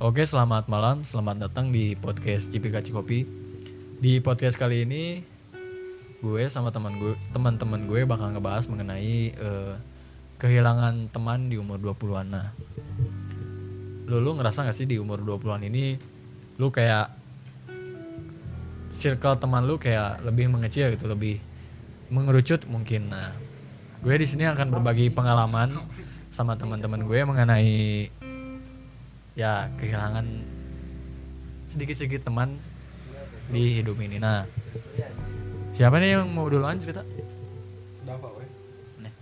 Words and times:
Oke, 0.00 0.24
selamat 0.24 0.64
malam. 0.72 1.04
Selamat 1.04 1.44
datang 1.44 1.68
di 1.68 1.92
podcast 1.92 2.48
Cipika 2.48 2.80
Cikopi. 2.80 3.20
Di 4.00 4.16
podcast 4.24 4.56
kali 4.56 4.88
ini 4.88 5.20
gue 6.24 6.42
sama 6.48 6.72
teman 6.72 6.96
gue, 6.96 7.12
teman-teman 7.36 7.84
gue 7.84 8.08
bakal 8.08 8.32
ngebahas 8.32 8.64
mengenai 8.64 9.36
eh, 9.36 9.76
kehilangan 10.40 11.12
teman 11.12 11.52
di 11.52 11.60
umur 11.60 11.76
20-an. 11.76 12.32
Nah, 12.32 12.48
lu, 14.08 14.24
lu 14.24 14.40
ngerasa 14.40 14.64
gak 14.64 14.72
sih 14.72 14.88
di 14.88 14.96
umur 14.96 15.20
20-an 15.20 15.68
ini 15.68 16.00
lu 16.56 16.72
kayak 16.72 17.12
circle 18.88 19.36
teman 19.36 19.68
lu 19.68 19.76
kayak 19.76 20.24
lebih 20.24 20.48
mengecil 20.48 20.96
gitu, 20.96 21.12
lebih 21.12 21.44
mengerucut 22.08 22.64
mungkin. 22.72 23.12
Nah, 23.12 23.36
gue 24.00 24.16
di 24.16 24.24
sini 24.24 24.48
akan 24.48 24.80
berbagi 24.80 25.12
pengalaman 25.12 25.76
sama 26.32 26.56
teman-teman 26.56 27.04
gue 27.04 27.20
mengenai 27.20 27.72
ya 29.40 29.72
kehilangan 29.80 30.44
sedikit-sedikit 31.64 32.28
teman 32.28 32.60
di 33.48 33.80
hidup 33.80 33.96
ini. 33.96 34.20
Nah, 34.20 34.44
siapa 35.72 35.96
nih 35.96 36.20
yang 36.20 36.28
mau 36.28 36.44
duluan 36.44 36.76
cerita? 36.76 37.00
Nih, 39.00 39.12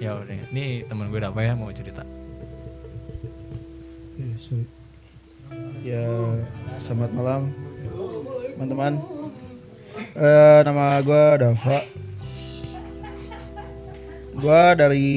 ya 0.00 0.16
udah. 0.16 0.48
Nih 0.56 0.88
teman 0.88 1.12
gue 1.12 1.20
apa 1.20 1.40
ya 1.44 1.52
mau 1.52 1.68
cerita? 1.68 2.00
Ya, 4.16 4.32
sorry. 4.40 4.64
Ya, 5.84 6.04
selamat 6.80 7.12
malam 7.12 7.52
teman-teman. 8.56 8.92
Eh, 10.16 10.60
nama 10.64 10.96
gue 11.04 11.22
Dava. 11.44 11.78
Gue 14.32 14.62
dari 14.80 15.08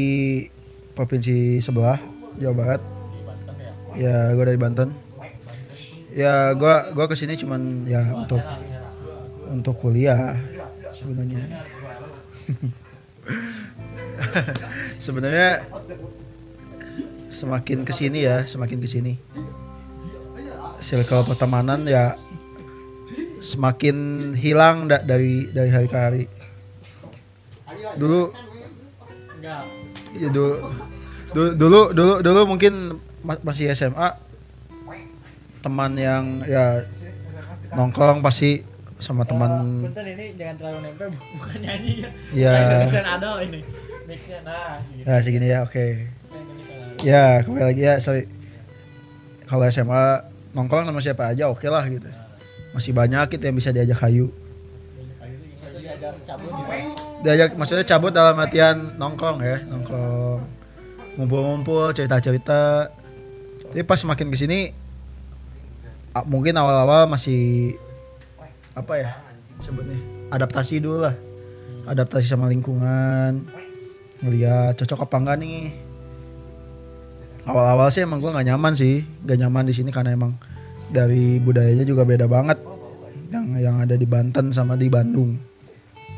provinsi 0.92 1.64
sebelah, 1.64 2.04
Jawa 2.36 2.56
Barat. 2.58 3.01
Ya, 3.96 4.32
gue 4.32 4.46
dari 4.46 4.60
Banten. 4.60 4.96
Ya, 6.12 6.52
gue 6.52 6.76
gua 6.92 7.08
ke 7.08 7.16
sini 7.16 7.40
cuman 7.40 7.88
ya 7.88 8.04
untuk 8.12 8.44
untuk 9.48 9.80
kuliah 9.80 10.36
sebenarnya. 10.92 11.64
sebenarnya 15.06 15.64
semakin 17.32 17.88
ke 17.88 17.96
sini 17.96 18.28
ya, 18.28 18.44
semakin 18.44 18.84
ke 18.84 18.92
sini 18.92 19.16
circle 20.82 21.24
pertemanan 21.30 21.86
ya 21.86 22.18
semakin 23.42 24.30
hilang 24.34 24.90
da- 24.90 25.06
dari 25.06 25.50
dari 25.54 25.70
hari 25.70 25.88
ke 25.88 25.98
hari. 25.98 26.24
Dulu 27.98 28.22
ya 30.18 30.30
dulu 30.30 30.54
dulu 31.34 31.82
dulu 31.94 32.14
dulu, 32.22 32.42
mungkin 32.50 32.98
masih 33.22 33.70
SMA 33.74 34.18
teman 35.62 35.94
yang 35.94 36.42
ya 36.50 36.82
nongkrong 37.78 38.26
pasti 38.26 38.66
sama 39.02 39.26
teman. 39.26 39.82
Punten 39.86 40.06
ini 40.06 40.34
jangan 40.38 40.56
terlalu 40.62 40.78
nempel 40.86 41.10
bukan 41.38 41.60
nyanyi 41.62 42.06
ya. 42.34 42.54
Ada 42.90 43.30
ini. 43.46 43.62
Mic-nya 44.10 44.40
nah 44.44 44.82
gitu. 44.92 45.06
ya 45.08 45.16
segini 45.22 45.48
ya 45.50 45.60
oke. 45.66 45.86
Ya 47.02 47.26
kembali 47.46 47.66
lagi 47.66 47.82
ya 47.82 47.96
sorry. 48.02 48.26
Kalau 49.46 49.66
SMA 49.70 50.26
nongkrong 50.54 50.86
sama 50.90 51.02
siapa 51.02 51.34
aja 51.34 51.50
oke 51.50 51.66
lah 51.70 51.86
gitu. 51.90 52.10
Masih 52.74 52.94
banyak 52.94 53.38
gitu 53.38 53.44
yang 53.46 53.58
bisa 53.58 53.70
diajak 53.74 54.00
hayu 54.06 54.30
diajak 57.22 57.54
maksudnya 57.54 57.86
cabut 57.86 58.10
dalam 58.10 58.34
artian 58.38 58.98
nongkrong 58.98 59.40
ya 59.46 59.62
nongkrong. 59.70 60.42
Ngumpul-ngumpul 61.18 61.94
cerita-cerita 61.94 62.90
tapi 63.72 63.88
pas 63.88 64.04
makin 64.04 64.28
ke 64.28 64.36
sini 64.36 64.76
mungkin 66.28 66.52
awal-awal 66.60 67.08
masih 67.08 67.72
apa 68.76 69.00
ya 69.00 69.16
sebutnya 69.64 69.96
adaptasi 70.28 70.84
dulu 70.84 71.08
lah. 71.08 71.16
Adaptasi 71.88 72.28
sama 72.28 72.52
lingkungan 72.52 73.48
ngeliat 74.20 74.76
cocok 74.76 75.08
apa 75.08 75.16
enggak 75.24 75.38
nih. 75.40 75.72
Awal-awal 77.48 77.88
sih 77.96 78.04
emang 78.04 78.20
gue 78.20 78.36
nggak 78.36 78.48
nyaman 78.52 78.76
sih 78.76 79.08
nggak 79.24 79.40
nyaman 79.40 79.64
di 79.64 79.72
sini 79.72 79.88
karena 79.96 80.20
emang 80.20 80.36
dari 80.92 81.40
budayanya 81.40 81.88
juga 81.88 82.04
beda 82.04 82.28
banget. 82.28 82.60
Yang 83.32 83.46
yang 83.64 83.80
ada 83.80 83.96
di 83.96 84.04
Banten 84.04 84.52
sama 84.52 84.76
di 84.76 84.92
Bandung. 84.92 85.40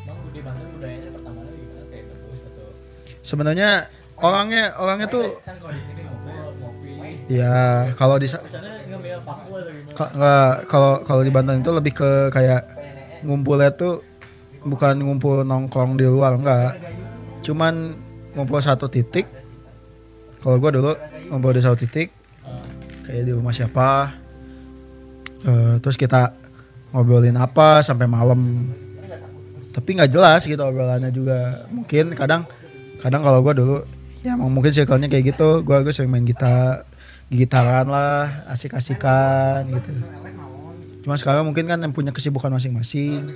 Bang 0.10 0.18
di 0.34 0.42
Banten 0.42 0.74
budayanya 0.74 1.10
pertama 1.14 1.46
kali 1.46 1.58
gimana 1.62 1.86
kayak 1.94 2.06
bagus 2.10 2.42
atau 2.50 2.68
sebenarnya 3.22 3.70
orangnya 4.18 4.74
orangnya 4.82 5.06
tuh 5.06 5.38
ya 7.34 7.90
kalau 7.98 8.22
di 8.22 8.30
kalau 10.70 11.02
kalau 11.06 11.22
di 11.26 11.32
Banten 11.34 11.62
itu 11.62 11.72
lebih 11.74 11.94
ke 11.98 12.30
kayak 12.30 12.62
ngumpulnya 13.26 13.74
tuh 13.74 14.06
bukan 14.64 15.02
ngumpul 15.02 15.44
nongkrong 15.44 15.98
di 15.98 16.06
luar 16.08 16.38
enggak 16.38 16.78
cuman 17.44 17.98
ngumpul 18.34 18.60
satu 18.64 18.90
titik. 18.90 19.30
Kalau 20.44 20.60
gua 20.60 20.72
dulu 20.76 20.92
ngumpul 21.32 21.56
di 21.56 21.62
satu 21.64 21.78
titik 21.80 22.12
kayak 23.04 23.24
di 23.28 23.32
rumah 23.32 23.56
siapa 23.56 24.24
Eh, 25.44 25.76
terus 25.84 26.00
kita 26.00 26.32
ngobrolin 26.96 27.36
apa 27.36 27.84
sampai 27.84 28.08
malam. 28.08 28.72
Tapi 29.76 29.90
nggak 30.00 30.12
jelas 30.12 30.48
gitu 30.48 30.60
obrolannya 30.64 31.12
juga. 31.12 31.68
Mungkin 31.68 32.16
kadang 32.16 32.48
kadang 33.04 33.22
kalau 33.26 33.44
gua 33.44 33.52
dulu 33.52 33.78
ya 34.24 34.40
mungkin 34.40 34.72
circle-nya 34.72 35.12
kayak 35.12 35.36
gitu. 35.36 35.60
Gua 35.68 35.84
gue 35.84 35.92
sering 35.92 36.12
main 36.12 36.24
gitar 36.24 36.88
gitaran 37.32 37.88
lah 37.88 38.48
asik-asikan 38.52 39.68
gitu. 39.70 39.94
Cuma 41.04 41.20
sekarang 41.20 41.44
mungkin 41.44 41.68
kan 41.68 41.80
yang 41.84 41.92
punya 41.92 42.16
kesibukan 42.16 42.52
masing-masing. 42.52 43.36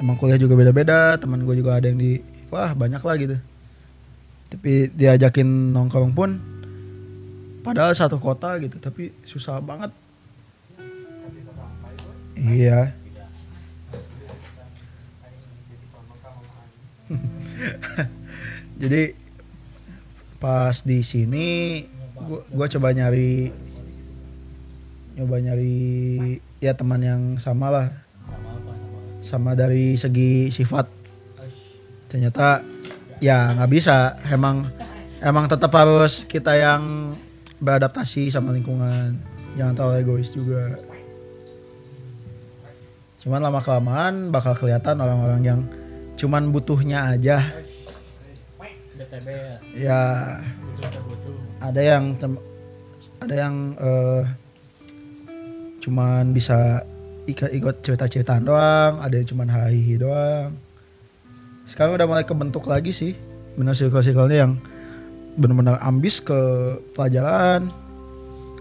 Emang 0.00 0.16
kuliah 0.16 0.40
juga 0.40 0.56
beda-beda 0.56 1.16
teman 1.20 1.44
gue 1.44 1.56
juga 1.60 1.76
ada 1.76 1.88
yang 1.88 2.00
di 2.00 2.20
wah 2.52 2.72
banyak 2.76 3.00
lah 3.00 3.16
gitu. 3.16 3.36
Tapi 4.52 4.92
diajakin 4.92 5.72
nongkrong 5.76 6.12
pun 6.12 6.36
padahal 7.60 7.92
satu 7.92 8.16
kota 8.16 8.56
gitu 8.60 8.80
tapi 8.80 9.12
susah 9.24 9.60
banget. 9.60 9.92
Iya. 12.36 12.96
Jadi 18.80 19.12
pas 20.40 20.76
di 20.80 21.04
sini 21.04 21.48
gua, 22.24 22.40
gua 22.52 22.66
coba 22.68 22.88
nyari 22.92 23.52
nyoba 25.18 25.36
nyari 25.42 25.76
ya 26.62 26.72
teman 26.72 27.00
yang 27.02 27.22
sama 27.36 27.68
lah. 27.68 27.88
Sama 29.20 29.52
dari 29.52 30.00
segi 30.00 30.48
sifat. 30.48 30.88
Ternyata 32.08 32.64
ya 33.20 33.52
nggak 33.52 33.70
bisa. 33.70 34.16
Emang 34.32 34.64
emang 35.20 35.44
tetap 35.44 35.72
harus 35.76 36.24
kita 36.24 36.56
yang 36.56 37.14
beradaptasi 37.60 38.32
sama 38.32 38.56
lingkungan. 38.56 39.20
Jangan 39.60 39.74
terlalu 39.76 39.94
egois 40.00 40.32
juga. 40.32 40.80
Cuman 43.20 43.44
lama 43.44 43.60
kelamaan 43.60 44.32
bakal 44.32 44.56
kelihatan 44.56 44.96
orang-orang 44.96 45.42
yang 45.44 45.60
cuman 46.16 46.48
butuhnya 46.48 47.12
aja. 47.12 47.44
BTB 48.96 49.28
ya 49.80 50.00
ada 51.60 51.80
yang 51.80 52.16
ada 53.20 53.34
yang 53.36 53.54
eh, 53.76 54.22
cuman 55.80 56.32
bisa 56.32 56.84
ikut 57.28 57.52
ikut 57.52 57.74
cerita-ceritaan 57.84 58.44
doang 58.44 59.00
ada 59.00 59.14
yang 59.20 59.28
cuman 59.28 59.48
hahihi 59.48 60.00
doang. 60.00 60.56
Sekarang 61.68 61.94
udah 61.94 62.08
mulai 62.08 62.24
kebentuk 62.26 62.66
lagi 62.66 62.90
sih 62.90 63.12
bener 63.54 63.76
circle-circle-nya 63.76 64.48
yang 64.48 64.52
benar-benar 65.36 65.78
ambis 65.84 66.18
ke 66.18 66.36
pelajaran. 66.96 67.70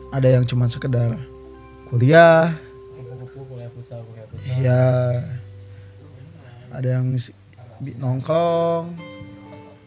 Ada 0.10 0.38
yang 0.40 0.44
cuman 0.46 0.70
sekedar 0.70 1.18
kuliah. 1.90 2.54
Ya 4.60 5.24
ada 6.70 7.02
yang 7.02 7.18
nongkrong 7.98 8.94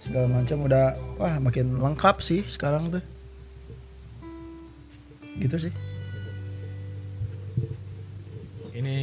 segala 0.02 0.26
macam 0.26 0.66
udah 0.66 0.98
wah 1.22 1.38
makin 1.38 1.78
lengkap 1.78 2.18
sih 2.18 2.42
sekarang 2.42 2.90
tuh. 2.90 3.04
Gitu 5.38 5.70
sih. 5.70 5.72
Ini 8.74 8.96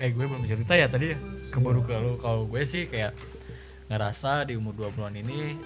eh 0.00 0.10
gue 0.14 0.24
belum 0.24 0.46
cerita 0.46 0.78
ya 0.78 0.86
tadi 0.86 1.10
keburu 1.50 1.82
ke 1.82 1.98
lu. 1.98 2.14
Kalau 2.22 2.46
gue 2.46 2.62
sih 2.62 2.86
kayak 2.86 3.18
ngerasa 3.90 4.46
di 4.46 4.54
umur 4.54 4.78
20-an 4.78 5.18
ini 5.18 5.58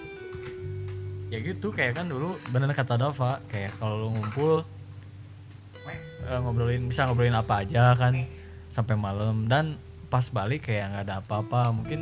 ya 1.29 1.37
gitu 1.37 1.69
kayak 1.69 2.01
kan 2.01 2.09
dulu 2.09 2.41
bener 2.49 2.73
kata 2.73 2.97
Dava 2.97 3.37
kayak 3.49 3.77
kalau 3.77 4.01
lu 4.01 4.07
ngumpul 4.17 4.65
eh, 6.25 6.39
ngobrolin 6.41 6.89
bisa 6.89 7.05
ngobrolin 7.05 7.37
apa 7.37 7.61
aja 7.61 7.93
kan 7.93 8.25
sampai 8.73 8.97
malam. 8.97 9.45
Dan 9.45 9.77
pas 10.09 10.25
balik 10.33 10.65
kayak 10.65 10.97
nggak 10.97 11.03
ada 11.05 11.15
apa-apa. 11.21 11.69
Mungkin 11.69 12.01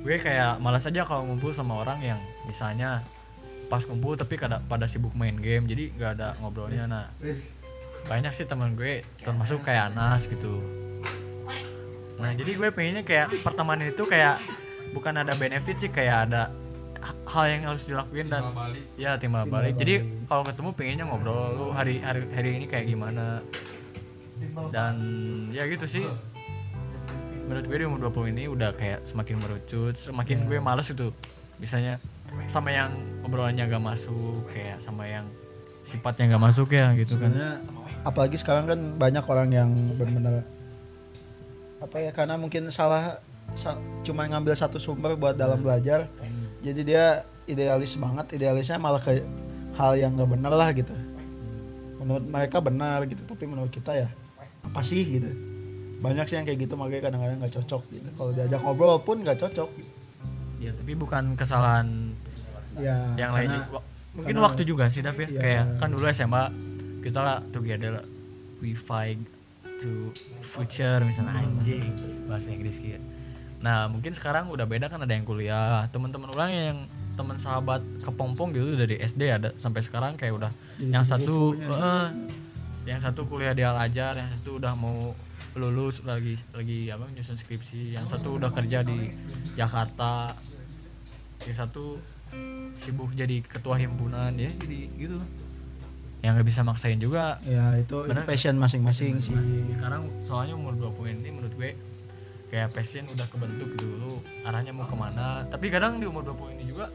gue 0.00 0.16
kayak 0.16 0.56
malas 0.58 0.84
aja 0.84 1.04
kalau 1.04 1.28
ngumpul 1.28 1.52
sama 1.52 1.76
orang 1.76 2.00
yang 2.00 2.20
misalnya 2.44 3.04
pas 3.68 3.84
kumpul 3.84 4.16
tapi 4.16 4.34
kada 4.34 4.58
pada 4.60 4.88
sibuk 4.88 5.12
main 5.12 5.36
game 5.36 5.68
jadi 5.68 5.92
nggak 5.92 6.10
ada 6.16 6.28
ngobrolnya. 6.40 6.84
Nah 6.86 7.06
banyak 8.00 8.32
sih 8.32 8.44
teman 8.44 8.74
gue 8.74 9.04
termasuk 9.20 9.60
kayak 9.60 9.92
Anas 9.92 10.24
gitu. 10.24 10.58
Nah 12.16 12.32
jadi 12.32 12.50
gue 12.50 12.68
pengennya 12.70 13.04
kayak 13.04 13.44
pertemanan 13.44 13.88
itu 13.88 14.02
kayak 14.04 14.40
bukan 14.90 15.14
ada 15.16 15.32
benefit 15.36 15.76
sih 15.78 15.88
kayak 15.88 16.26
ada 16.26 16.50
ha- 16.98 17.20
hal 17.30 17.44
yang 17.46 17.62
harus 17.68 17.84
dilakuin 17.84 18.26
dan 18.26 18.50
ya 18.96 19.14
timbal 19.14 19.44
balik. 19.46 19.76
Jadi 19.76 19.94
kalau 20.26 20.42
ketemu 20.42 20.70
pengennya 20.72 21.04
ngobrol 21.06 21.44
lu 21.54 21.66
hari 21.70 22.00
hari 22.00 22.24
hari 22.32 22.50
ini 22.56 22.66
kayak 22.66 22.88
gimana? 22.88 23.44
Dan 24.72 24.94
ya 25.52 25.68
gitu 25.68 25.84
sih 25.86 26.04
menurut 27.50 27.66
gue 27.66 27.78
di 27.82 27.84
umur 27.84 27.98
20 28.06 28.30
ini 28.30 28.46
udah 28.46 28.70
kayak 28.72 29.02
semakin 29.02 29.42
merucut 29.42 29.98
semakin 29.98 30.46
gue 30.46 30.62
males 30.62 30.86
itu 30.86 31.10
misalnya 31.58 31.98
sama 32.46 32.70
yang 32.70 32.94
obrolannya 33.26 33.66
gak 33.66 33.82
masuk 33.82 34.46
kayak 34.48 34.78
sama 34.78 35.02
yang 35.04 35.26
sifatnya 35.82 36.38
gak 36.38 36.44
masuk 36.46 36.70
ya 36.70 36.94
gitu 36.94 37.18
kan. 37.18 37.34
Sebenarnya 37.34 37.52
apalagi 38.06 38.36
sekarang 38.38 38.64
kan 38.70 38.78
banyak 38.94 39.24
orang 39.26 39.50
yang 39.50 39.68
benar-benar 39.98 40.46
apa 41.82 41.96
ya 41.98 42.14
karena 42.14 42.38
mungkin 42.38 42.70
salah 42.70 43.18
sa- 43.52 43.82
cuma 44.06 44.30
ngambil 44.30 44.54
satu 44.54 44.78
sumber 44.78 45.18
buat 45.18 45.34
dalam 45.34 45.58
belajar 45.58 46.06
jadi 46.62 46.80
dia 46.86 47.04
idealis 47.50 47.98
banget 47.98 48.38
idealisnya 48.38 48.78
malah 48.78 49.02
ke 49.02 49.26
hal 49.74 49.98
yang 49.98 50.14
gak 50.14 50.30
benar 50.30 50.54
lah 50.54 50.70
gitu. 50.70 50.94
Menurut 51.98 52.24
mereka 52.24 52.62
benar 52.62 53.02
gitu 53.10 53.26
tapi 53.26 53.44
menurut 53.44 53.74
kita 53.74 53.90
ya 53.92 54.08
apa 54.62 54.80
sih 54.80 55.02
gitu 55.02 55.49
banyak 56.00 56.24
sih 56.24 56.34
yang 56.34 56.44
kayak 56.44 56.58
gitu 56.58 56.74
makanya 56.74 57.02
kadang-kadang 57.06 57.38
nggak 57.38 57.54
cocok 57.54 57.82
gitu. 57.90 58.08
Kalau 58.10 58.30
diajak 58.32 58.60
ngobrol 58.60 58.98
pun 59.00 59.16
nggak 59.20 59.38
cocok. 59.38 59.68
Gitu. 59.72 59.92
ya 60.60 60.76
tapi 60.76 60.92
bukan 60.92 61.24
kesalahan 61.34 62.12
ya 62.76 63.16
yang 63.16 63.32
karena- 63.32 63.64
lain 63.64 63.80
mungkin 64.12 64.28
karena- 64.30 64.44
waktu 64.44 64.62
juga 64.62 64.84
sih 64.88 65.00
tapi 65.00 65.24
ya, 65.24 65.28
Iya. 65.30 65.40
kayak 65.40 65.64
kan 65.78 65.88
dulu 65.88 66.04
SMA 66.06 66.42
kita 67.00 67.16
lah 67.18 67.38
together 67.48 68.04
we 68.60 68.72
fight 68.72 69.16
to 69.78 70.12
future 70.40 71.00
misalnya 71.00 71.40
anjing 71.40 71.96
bahasa 72.26 72.52
Inggris 72.52 72.76
gitu. 72.76 73.00
Nah 73.60 73.88
mungkin 73.88 74.12
sekarang 74.12 74.48
udah 74.48 74.64
beda 74.64 74.88
kan 74.88 75.00
ada 75.00 75.08
yang 75.10 75.24
kuliah. 75.24 75.88
Teman-teman 75.88 76.28
orang 76.28 76.50
yang 76.52 76.76
teman 77.16 77.36
sahabat 77.36 77.80
kepompong 78.00 78.52
gitu 78.52 78.76
dari 78.76 78.96
SD 78.96 79.32
ada 79.32 79.56
sampai 79.56 79.80
sekarang 79.80 80.16
kayak 80.16 80.36
udah 80.36 80.52
yang 80.78 81.04
satu 81.04 81.56
eh, 81.56 82.06
yang 82.84 83.00
satu 83.00 83.24
kuliah 83.24 83.52
di 83.52 83.60
Al 83.60 83.76
Azhar 83.78 84.12
yang 84.14 84.28
satu 84.30 84.56
udah 84.56 84.72
mau 84.72 85.16
lulus 85.58 86.06
lagi 86.06 86.38
lagi 86.54 86.90
apa 86.90 87.10
nyusun 87.10 87.36
skripsi. 87.38 87.96
Yang 87.96 88.06
satu 88.16 88.38
udah 88.38 88.50
kerja 88.54 88.86
di 88.86 89.10
Jakarta 89.58 90.34
yang 91.46 91.56
satu 91.56 91.96
sibuk 92.78 93.10
jadi 93.16 93.42
ketua 93.42 93.80
himpunan 93.80 94.30
ya 94.38 94.50
jadi 94.60 94.78
gitu. 94.94 95.18
Yang 96.20 96.32
nggak 96.36 96.48
bisa 96.52 96.60
maksain 96.62 97.00
juga. 97.00 97.40
Ya 97.48 97.74
itu, 97.80 98.04
itu 98.04 98.12
Benar. 98.12 98.28
passion 98.28 98.54
masing-masing 98.60 99.18
sih. 99.18 99.34
Sekarang 99.72 100.06
soalnya 100.28 100.54
umur 100.54 100.76
20 100.76 101.16
ini 101.16 101.32
menurut 101.32 101.54
gue 101.56 101.72
kayak 102.52 102.76
passion 102.76 103.08
udah 103.08 103.26
kebentuk 103.30 103.72
gitu. 103.74 103.88
Lu 103.96 104.20
arahnya 104.44 104.70
mau 104.76 104.84
ke 104.84 104.96
mana? 104.98 105.48
Tapi 105.48 105.72
kadang 105.72 105.96
di 105.96 106.04
umur 106.04 106.22
20 106.28 106.60
ini 106.60 106.64
juga 106.68 106.92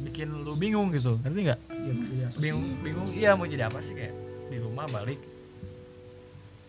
bikin 0.00 0.32
lu 0.32 0.56
bingung 0.56 0.88
gitu. 0.92 1.20
Ngerti 1.20 1.40
nggak? 1.52 1.60
Iya, 1.68 1.92
iya. 2.16 2.28
bingung 2.40 2.64
bingung 2.80 3.08
iya 3.12 3.30
mau 3.36 3.44
jadi 3.44 3.68
apa 3.68 3.78
sih? 3.84 3.92
Kayak 3.92 4.14
di 4.48 4.56
rumah 4.62 4.86
balik 4.88 5.20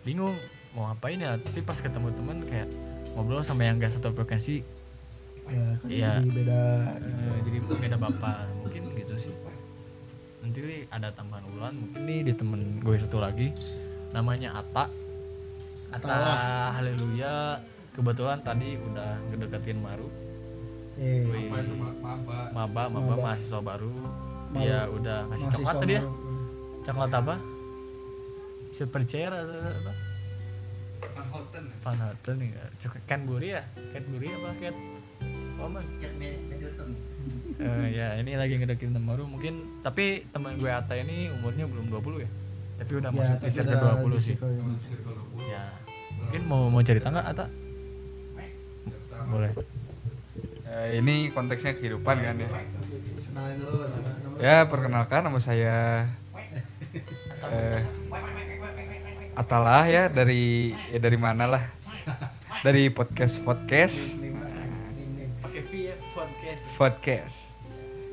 bingung 0.03 0.35
mau 0.77 0.87
ngapain 0.87 1.17
ya 1.17 1.33
tapi 1.35 1.59
pas 1.59 1.73
ketemu 1.75 2.13
temen 2.13 2.37
kayak 2.45 2.69
ngobrol 3.11 3.41
sama 3.41 3.65
yang 3.65 3.81
gak 3.81 3.89
satu 3.89 4.13
frekuensi 4.13 4.61
ya 5.47 5.73
kan 5.73 5.89
Iya. 5.89 6.11
jadi 6.21 6.31
beda 6.35 6.59
eh, 7.01 7.39
jadi 7.41 7.57
beda 7.65 7.97
bapak 7.97 8.35
mungkin 8.57 8.81
gitu 8.93 9.15
sih. 9.17 9.33
Nanti 10.43 10.59
nih 10.61 10.81
ada 10.87 11.09
tambahan 11.09 11.47
ulan 11.49 11.73
mungkin 11.73 12.01
nih 12.03 12.19
di 12.21 12.33
temen 12.35 12.77
gue 12.77 12.95
satu 12.95 13.17
lagi. 13.17 13.55
Namanya 14.11 14.53
Ata 14.53 14.85
Ata 15.89 16.13
Haleluya. 16.75 17.63
Kebetulan 17.95 18.43
tadi 18.43 18.75
udah 18.77 19.17
ngedeketin 19.31 19.79
Maru. 19.79 20.11
Eh, 20.99 21.23
maba 22.53 22.91
maba 22.91 22.91
Maba. 22.91 23.15
mahasiswa 23.31 23.57
baru. 23.57 23.89
Dia 24.53 24.85
udah 24.87 25.31
ngasih 25.31 25.47
coklat 25.49 25.75
tadi 25.79 25.93
ya. 25.95 26.03
coklat 26.83 27.11
apa? 27.15 27.35
Super 28.69 29.01
chair 29.03 29.31
atau 29.31 29.57
apa 29.63 29.91
Van 31.83 31.97
Houten 31.97 32.35
nih 32.37 32.49
coklat 32.77 33.03
Cadbury 33.05 33.47
ya? 33.53 33.61
Cadbury 33.93 34.27
apa 34.31 34.49
Cat 34.59 34.75
Oh, 35.57 35.65
man. 35.65 35.81
Eh, 37.57 37.87
ya 37.89 38.13
ini 38.21 38.37
lagi 38.37 38.61
ngedeketin 38.61 38.93
temen 38.93 39.09
baru. 39.09 39.25
Mungkin 39.25 39.81
tapi 39.81 40.21
teman 40.29 40.53
gue 40.53 40.69
Ata 40.69 40.93
ini 40.93 41.33
umurnya 41.33 41.65
belum 41.65 41.89
20 41.89 42.21
ya? 42.21 42.29
Tapi 42.77 42.91
udah 42.93 43.09
Ya, 43.09 43.17
masuk 43.17 43.37
di 43.41 43.49
circle 43.49 43.73
udah 43.73 43.97
20 43.97 44.13
di 44.13 44.21
sih. 44.21 44.35
ya 45.47 45.63
mungkin 46.13 46.41
mau 46.45 46.69
mau 46.69 46.83
cerita 46.85 47.09
nggak 47.09 47.25
Ata 47.25 47.45
boleh. 49.27 49.51
Eh, 50.67 51.01
ini 51.01 51.33
konteksnya 51.33 51.73
kehidupan 51.73 52.21
kan 52.21 52.35
ya. 52.37 52.49
Ya 54.37 54.55
perkenalkan 54.69 55.25
nama 55.25 55.41
saya 55.41 56.05
eh, 57.49 57.81
Atalah 59.37 59.85
ya 59.85 60.09
dari 60.09 60.73
ya 60.89 60.97
dari 60.97 61.13
mana 61.13 61.45
lah 61.45 61.61
dari 62.65 62.89
podcast 62.89 63.37
podcast. 63.45 64.17
Pakai 65.45 65.61
V 65.61 65.71
ya 65.77 65.95
podcast. 66.17 66.63
Podcast. 66.73 67.37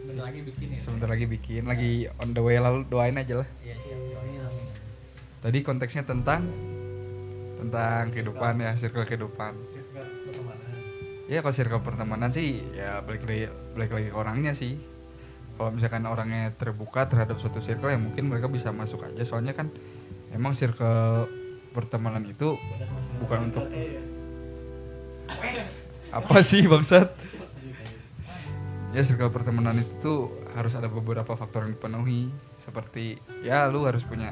Sebentar 0.04 0.28
lagi 0.28 0.40
bikin 0.44 0.66
ya. 0.68 0.78
Sebentar 0.84 1.08
lagi 1.08 1.24
bikin 1.24 1.62
lagi 1.64 2.12
on 2.20 2.36
the 2.36 2.44
way 2.44 2.60
lalu 2.60 2.84
doain 2.84 3.16
aja 3.16 3.40
lah. 3.40 3.48
Iya 3.64 3.72
siap 3.80 4.04
tadi 5.44 5.60
konteksnya 5.60 6.08
tentang 6.08 6.48
tentang 7.60 8.08
kehidupan 8.12 8.64
ya 8.64 8.72
circle 8.76 9.04
kehidupan. 9.04 9.52
Ya 11.28 11.40
kalau 11.40 11.56
circle 11.56 11.80
pertemanan 11.80 12.32
sih 12.32 12.64
ya 12.76 13.00
balik 13.00 13.24
lagi 13.24 13.48
balik 13.72 13.96
lagi 13.96 14.08
ke 14.12 14.16
orangnya 14.16 14.52
sih. 14.52 14.76
Kalau 15.56 15.72
misalkan 15.72 16.04
orangnya 16.04 16.52
terbuka 16.52 17.08
terhadap 17.08 17.40
suatu 17.40 17.64
circle 17.64 17.92
ya 17.92 17.96
mungkin 17.96 18.28
mereka 18.28 18.48
bisa 18.48 18.72
masuk 18.72 19.08
aja. 19.08 19.24
Soalnya 19.24 19.52
kan 19.52 19.72
emang 20.34 20.52
circle 20.52 21.30
pertemanan 21.70 22.26
itu 22.26 22.58
bukan 23.22 23.48
untuk 23.48 23.64
apa 26.10 26.36
sih 26.42 26.66
bangsat? 26.66 27.10
Ya 28.94 29.02
circle 29.02 29.30
pertemanan 29.34 29.82
itu 29.82 29.94
tuh 29.98 30.20
harus 30.54 30.78
ada 30.78 30.86
beberapa 30.86 31.34
faktor 31.34 31.66
yang 31.66 31.74
dipenuhi. 31.74 32.30
Seperti 32.58 33.18
ya 33.42 33.66
lu 33.66 33.86
harus 33.86 34.06
punya 34.06 34.30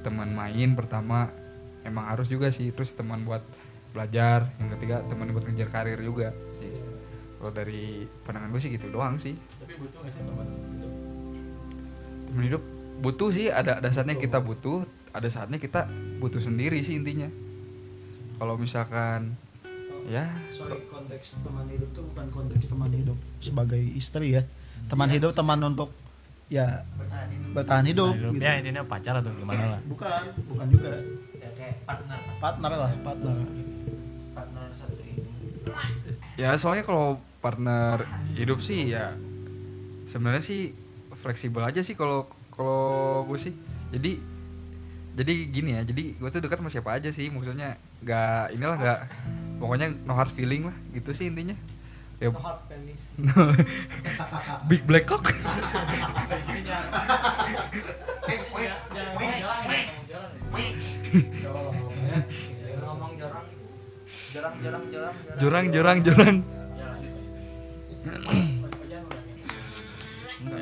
teman 0.00 0.32
main 0.32 0.72
pertama. 0.72 1.28
Emang 1.84 2.08
harus 2.08 2.30
juga 2.30 2.48
sih 2.48 2.72
terus 2.72 2.96
teman 2.96 3.20
buat 3.24 3.44
belajar. 3.92 4.48
Yang 4.56 4.80
ketiga 4.80 5.04
teman 5.04 5.28
buat 5.36 5.44
ngejar 5.44 5.68
karir 5.68 6.00
juga 6.00 6.32
sih. 6.56 6.72
Kalau 7.36 7.52
dari 7.52 8.08
pandangan 8.24 8.48
gue 8.54 8.60
sih 8.62 8.72
gitu 8.72 8.88
doang 8.88 9.20
sih. 9.20 9.36
Tapi 9.36 9.76
butuh 9.76 9.98
nggak 10.00 10.12
sih 10.14 10.22
teman 10.24 10.46
itu 10.48 10.88
teman 12.32 12.42
hidup 12.48 12.62
butuh 13.02 13.28
sih 13.28 13.52
ada 13.52 13.76
saatnya 13.92 14.16
kita 14.16 14.40
butuh 14.40 14.88
ada 15.12 15.28
saatnya 15.28 15.60
kita 15.60 15.86
butuh 16.18 16.40
sendiri 16.40 16.80
sih 16.80 16.96
intinya. 16.96 17.28
Kalau 18.36 18.56
misalkan 18.58 19.36
ya 20.02 20.26
sorry 20.50 20.82
konteks 20.90 21.38
teman 21.46 21.70
hidup 21.70 21.88
tuh 21.94 22.02
bukan 22.10 22.26
konteks 22.32 22.66
teman 22.68 22.90
hidup. 22.90 23.18
Sebagai 23.38 23.78
istri 23.78 24.34
ya. 24.34 24.42
Teman 24.90 25.08
hidup 25.12 25.36
teman 25.36 25.62
untuk 25.62 25.94
ya 26.50 26.84
bertahan 27.56 27.86
hidup, 27.88 28.12
Nah, 28.12 28.28
gitu. 28.28 28.44
ya 28.44 28.52
intinya 28.60 28.82
pacar 28.84 29.14
atau 29.20 29.32
gimana 29.32 29.78
lah. 29.78 29.80
Bukan 29.88 30.22
bukan 30.52 30.66
juga. 30.68 30.92
Ya 31.38 31.48
kayak 31.56 31.76
partner. 31.86 32.18
Partner 32.42 32.70
lah 32.76 32.90
partner. 33.00 33.36
Partner 34.36 34.64
satu 34.76 35.00
ini. 35.00 35.22
Ya 36.36 36.56
soalnya 36.56 36.84
kalau 36.84 37.20
partner 37.44 38.04
hidup 38.34 38.58
sih 38.60 38.90
ya 38.90 39.14
sebenarnya 40.08 40.42
sih 40.44 40.74
fleksibel 41.14 41.62
aja 41.62 41.80
sih 41.80 41.94
kalau 41.94 42.26
kalau 42.50 43.22
gue 43.28 43.38
sih. 43.38 43.54
Jadi 43.92 44.31
jadi 45.12 45.34
gini 45.52 45.76
ya 45.76 45.80
jadi 45.84 46.16
gue 46.16 46.28
tuh 46.32 46.40
dekat 46.40 46.58
sama 46.60 46.72
siapa 46.72 46.96
aja 46.96 47.12
sih 47.12 47.28
maksudnya 47.28 47.76
nggak 48.00 48.56
inilah 48.56 48.76
nggak 48.80 49.00
pokoknya 49.62 49.94
no 50.02 50.18
hard 50.18 50.34
feeling 50.34 50.66
lah 50.66 50.74
gitu 50.90 51.14
sih 51.14 51.30
intinya. 51.30 51.54
Ya. 52.18 52.30
Big 54.70 54.82
black 54.86 55.10
cock. 55.10 55.26
Jarang 64.32 64.56
jarang 64.62 64.64
jarang 64.64 64.84
jarang 64.90 65.14
jurang 65.38 65.66
jurang 65.70 65.98
jurang. 66.02 66.42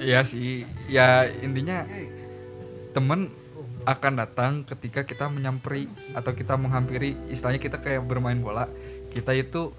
Ya 0.01 0.25
sih 0.25 0.65
ya 0.89 1.29
intinya 1.45 1.85
temen 2.97 3.29
akan 3.85 4.13
datang 4.21 4.53
ketika 4.69 5.05
kita 5.09 5.29
menyamperi 5.33 5.89
atau 6.13 6.33
kita 6.37 6.57
menghampiri 6.61 7.17
istilahnya 7.33 7.61
kita 7.63 7.81
kayak 7.81 8.05
bermain 8.05 8.39
bola. 8.41 8.69
Kita 9.11 9.33
itu 9.35 9.73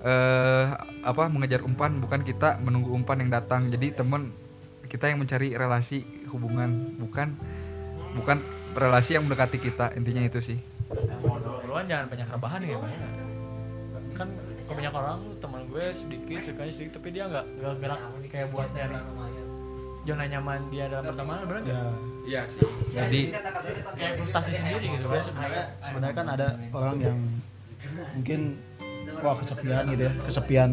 eh 0.00 0.66
apa 1.04 1.28
mengejar 1.28 1.60
umpan 1.60 2.00
bukan 2.00 2.24
kita 2.24 2.58
menunggu 2.62 2.94
umpan 2.94 3.20
yang 3.22 3.30
datang. 3.32 3.68
Jadi 3.68 3.92
temen 3.92 4.32
kita 4.90 5.10
yang 5.10 5.22
mencari 5.22 5.54
relasi 5.54 6.02
hubungan 6.30 6.98
bukan 6.98 7.38
bukan 8.18 8.42
relasi 8.74 9.18
yang 9.18 9.26
mendekati 9.26 9.58
kita. 9.58 9.94
Intinya 9.94 10.22
itu 10.24 10.40
sih. 10.42 10.58
Duluan 11.62 11.86
jangan 11.86 12.10
banyak 12.10 12.26
rebahan 12.26 12.60
ya 12.66 12.78
Bang. 12.82 12.94
kan 14.10 14.28
kebanyakan 14.66 15.00
orang 15.00 15.20
teman 15.38 15.62
gue 15.70 15.84
sedikit 15.94 16.40
sekali 16.42 16.70
sedikit 16.70 16.98
tapi 16.98 17.08
dia 17.14 17.24
nggak 17.30 17.46
nggak 17.62 17.74
gerak 17.78 18.00
kayak 18.28 18.48
buat 18.52 18.68
nyari 18.74 18.98
zona 20.10 20.24
nyaman 20.26 20.60
dia 20.74 20.84
dalam 20.90 21.04
pertemanan 21.06 21.42
benar 21.46 21.60
nggak? 21.62 21.94
Iya 22.26 22.40
sih. 22.50 22.66
Jadi 22.90 23.22
kayak 23.96 24.12
frustasi 24.18 24.50
sendiri 24.50 24.84
gitu. 24.90 25.04
Sebenarnya 25.06 25.24
sebenarnya 25.24 25.64
sebenarnya 25.80 26.14
kan 26.18 26.26
ada 26.26 26.48
orang 26.74 26.96
yang 26.98 27.18
mungkin 28.18 28.40
wah 29.22 29.34
kesepian 29.38 29.82
gitu 29.94 30.02
ya. 30.10 30.12
Kesepian 30.26 30.70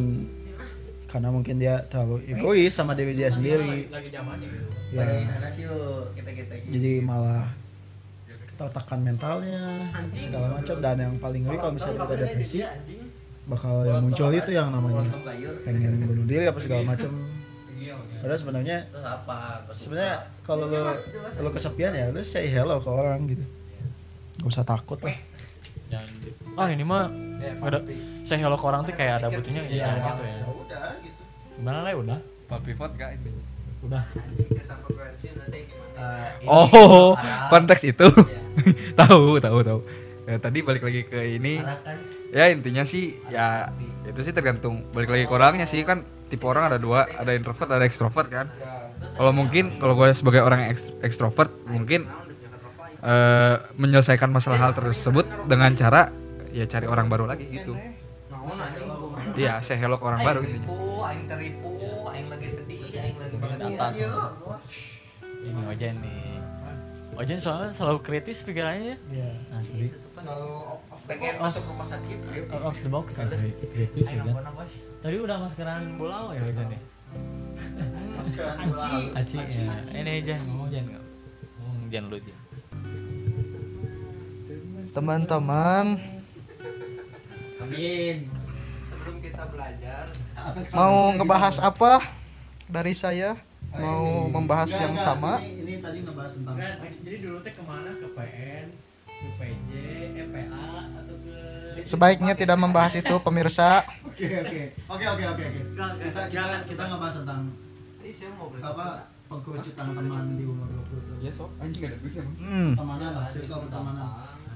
karena 1.08 1.29
mungkin 1.32 1.56
dia 1.56 1.86
terlalu 1.88 2.25
egois 2.27 2.74
sama 2.74 2.98
diri 2.98 3.13
dia 3.13 3.29
sendiri. 3.32 3.88
Lagi 3.94 4.10
zamannya 4.12 4.48
gitu. 4.50 4.67
Ya. 4.91 5.06
Kita 6.17 6.29
jadi 6.67 6.91
malah 7.06 7.48
tertekan 8.58 9.00
mentalnya 9.06 9.94
segala 10.17 10.58
macam. 10.58 10.75
Dan 10.82 10.96
yang 10.98 11.13
paling 11.22 11.46
ngeri 11.46 11.58
kalau 11.62 11.74
misalnya 11.77 12.10
kita 12.10 12.15
depresi 12.25 12.60
bakal 13.48 13.88
yang 13.88 14.03
muncul 14.03 14.27
itu 14.27 14.51
yang 14.51 14.67
namanya 14.75 15.08
pengen 15.63 16.03
bunuh 16.03 16.27
diri 16.27 16.51
apa 16.51 16.60
segala 16.60 16.84
macam 16.84 17.37
padahal 18.27 18.43
sebenarnya 18.43 18.77
sebenarnya 19.79 20.15
kalau 20.43 20.67
lo 20.67 21.00
lo 21.39 21.50
kesepian 21.55 21.96
ya 21.96 22.12
lo 22.12 22.19
say 22.27 22.51
hello 22.51 22.75
ke 22.84 22.91
orang 22.91 23.24
gitu. 23.24 23.39
Gak 24.43 24.51
usah 24.51 24.67
takut 24.67 25.00
lah. 25.00 25.15
Jangan 25.88 26.12
ah 26.60 26.67
ini 26.67 26.84
mah 26.84 27.07
ada 27.63 27.79
saya 28.27 28.43
hello 28.43 28.60
ke 28.60 28.65
orang 28.67 28.84
tuh 28.84 28.91
kayak 29.00 29.24
ada 29.24 29.31
butuhnya 29.31 29.63
iya. 29.72 29.96
gitu 29.96 30.24
ya. 30.27 30.43
Udah 30.43 30.88
gitu. 31.00 31.24
Gimana 31.55 31.88
lah 31.88 31.96
ya 31.96 31.98
udah. 32.03 32.19
Pak 32.51 32.60
pivot 32.67 32.91
gak 33.00 33.15
intinya 33.15 33.43
udah 33.77 34.03
Eh, 35.98 36.27
ini 36.43 36.51
oh 36.51 37.17
konteks 37.50 37.81
itu. 37.88 38.05
Tahu 39.00 39.41
tahu 39.41 39.57
tahu. 39.65 39.79
Ya, 40.29 40.38
tadi 40.38 40.60
balik 40.62 40.86
lagi 40.86 41.01
ke 41.07 41.39
ini. 41.39 41.57
Kan? 41.63 41.98
Ya 42.36 42.51
intinya 42.53 42.84
sih 42.84 43.17
ya 43.31 43.72
itu 44.05 44.19
sih 44.22 44.36
tergantung 44.36 44.86
balik 44.93 45.10
lagi 45.10 45.25
ke 45.25 45.34
orangnya 45.34 45.65
sih 45.65 45.81
kan 45.81 46.05
tipe 46.27 46.43
orang 46.43 46.69
ada 46.69 46.77
dua 46.77 47.07
ada 47.07 47.31
introvert 47.31 47.69
ada 47.69 47.84
ekstrovert 47.84 48.27
kan 48.27 48.48
kalau 49.15 49.31
mungkin 49.31 49.77
kalau 49.77 49.96
gue 49.96 50.12
sebagai 50.12 50.41
orang 50.41 50.67
ekstrovert 51.01 51.50
mungkin 51.65 52.05
eh, 53.00 53.55
menyelesaikan 53.74 54.27
masalah 54.27 54.60
hal 54.60 54.72
tersebut 54.74 55.24
dengan 55.46 55.72
cara 55.74 56.12
ya 56.50 56.65
cari 56.65 56.86
orang 56.86 57.07
baru 57.07 57.25
lagi 57.25 57.48
gitu 57.48 57.74
iya 59.34 59.60
saya 59.60 59.77
hello 59.79 59.96
ke 59.96 60.05
orang 60.05 60.22
baru 60.22 60.39
intinya 60.41 60.67
Teripu, 60.67 61.03
aing 61.03 61.24
teripu, 61.25 61.72
aing 62.10 62.27
lagi 62.27 62.48
sedih, 62.50 62.84
aing 62.89 63.17
lagi 63.17 63.36
atas. 63.69 63.93
Ini 65.38 65.62
Ojen 65.67 65.96
nih 66.01 66.25
Ojen 67.15 67.38
soalnya 67.38 67.69
selalu 67.72 68.00
kritis 68.01 68.41
pikirannya 68.41 68.93
ya 68.93 68.98
Iya. 69.13 69.29
asli 69.53 69.88
Pengen 71.07 71.39
masuk 71.39 71.63
rumah 71.63 71.88
sakit, 71.88 72.19
ayo. 72.27 72.43
out 72.51 72.67
of 72.67 72.75
the 72.77 72.89
box 72.89 73.15
asli 73.15 73.55
kritis 73.69 74.12
ampun, 74.12 74.43
Bos. 74.43 74.72
Tadi 75.07 75.23
udah 75.23 75.39
maskeran 75.39 75.95
bola 75.95 76.35
ya 76.35 76.43
Ojen 76.43 76.67
ya? 76.67 76.81
Aci. 79.15 79.39
ya. 79.39 79.79
Ini 80.03 80.19
Jen 80.19 80.35
ngomong 80.43 80.67
Jen 80.67 80.83
nggak? 80.83 81.03
Ngomong 81.63 81.87
Jen 81.87 82.03
lu 82.11 82.17
Teman-teman, 84.91 85.95
Amin. 87.63 88.27
Sebelum 88.91 89.15
kita 89.23 89.47
belajar, 89.47 90.11
mau 90.75 91.15
ngebahas 91.15 91.55
apa? 91.63 92.03
Dari 92.67 92.91
saya? 92.91 93.39
Mau 93.79 94.27
membahas 94.27 94.75
yang 94.75 94.99
sama? 94.99 95.39
ini, 95.39 95.79
tadi 95.79 96.03
ngebahas 96.03 96.35
tentang 96.35 96.59
jadi 96.99 97.17
dulu 97.23 97.39
teh 97.39 97.55
ke 97.55 97.63
mana? 97.63 97.95
Ke 97.95 98.07
PN 98.11 98.67
ke 99.17 99.29
PJ 99.41 99.71
EPA 100.13 100.67
atau 100.93 101.15
ke 101.25 101.37
Sebaiknya 101.85 102.33
tidak 102.37 102.57
membahas 102.57 102.93
itu 102.97 103.15
pemirsa. 103.21 103.85
Oke 104.17 104.38
oke. 104.41 104.62
Oke 104.89 105.05
oke 105.05 105.24
oke 105.29 105.43
oke. 105.45 105.59
Kita 105.69 105.86
kita 106.33 106.51
kita 106.65 106.83
ngebahas 106.89 107.15
tentang 107.21 107.41
apa 108.57 108.86
pengkerucutan 109.27 109.86
teman 109.91 110.25
di 110.39 110.45
umur 110.47 110.67
20 110.71 111.03
tahun 111.03 111.19
ya 111.19 111.31
sok 111.36 111.51
anjing 111.59 111.83
ada 111.83 111.97
duitnya 112.00 112.24
Hmm, 112.39 112.71
pertemanan 112.74 113.12
lah 113.12 113.25
circle 113.27 113.59
pertemanan. 113.67 114.07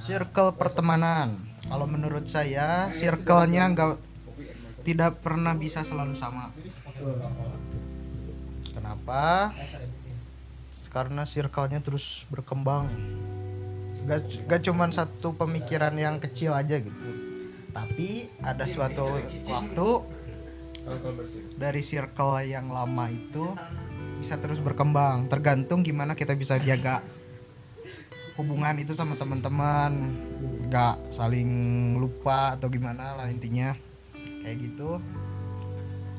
circle 0.01 0.49
pertemanan. 0.55 1.29
Kalau 1.61 1.85
menurut 1.85 2.25
saya, 2.25 2.87
circle-nya 2.89 3.69
nggak 3.75 3.99
tidak 4.81 5.21
pernah 5.21 5.53
bisa 5.53 5.85
selalu 5.85 6.15
sama. 6.17 6.49
Kenapa? 8.71 9.51
Karena 10.91 11.23
circle-nya 11.23 11.79
terus 11.83 12.25
berkembang. 12.31 12.89
Gak, 14.01 14.49
gak 14.49 14.65
cuman 14.65 14.89
satu 14.89 15.37
pemikiran 15.37 15.93
yang 15.93 16.17
kecil 16.17 16.57
aja 16.57 16.81
gitu. 16.81 17.20
Tapi 17.71 18.27
ada 18.43 18.67
suatu 18.67 19.07
waktu 19.47 19.89
dari 21.55 21.79
circle 21.79 22.43
yang 22.43 22.69
lama 22.71 23.07
itu 23.07 23.55
bisa 24.19 24.37
terus 24.37 24.59
berkembang. 24.59 25.31
Tergantung 25.31 25.81
gimana 25.81 26.13
kita 26.13 26.35
bisa 26.35 26.59
jaga 26.59 27.01
hubungan 28.35 28.77
itu 28.79 28.91
sama 28.93 29.15
teman-teman. 29.15 30.13
Gak 30.71 30.99
saling 31.11 31.51
lupa 31.99 32.55
atau 32.59 32.71
gimana 32.71 33.15
lah 33.15 33.27
intinya 33.27 33.75
kayak 34.43 34.57
gitu. 34.61 34.99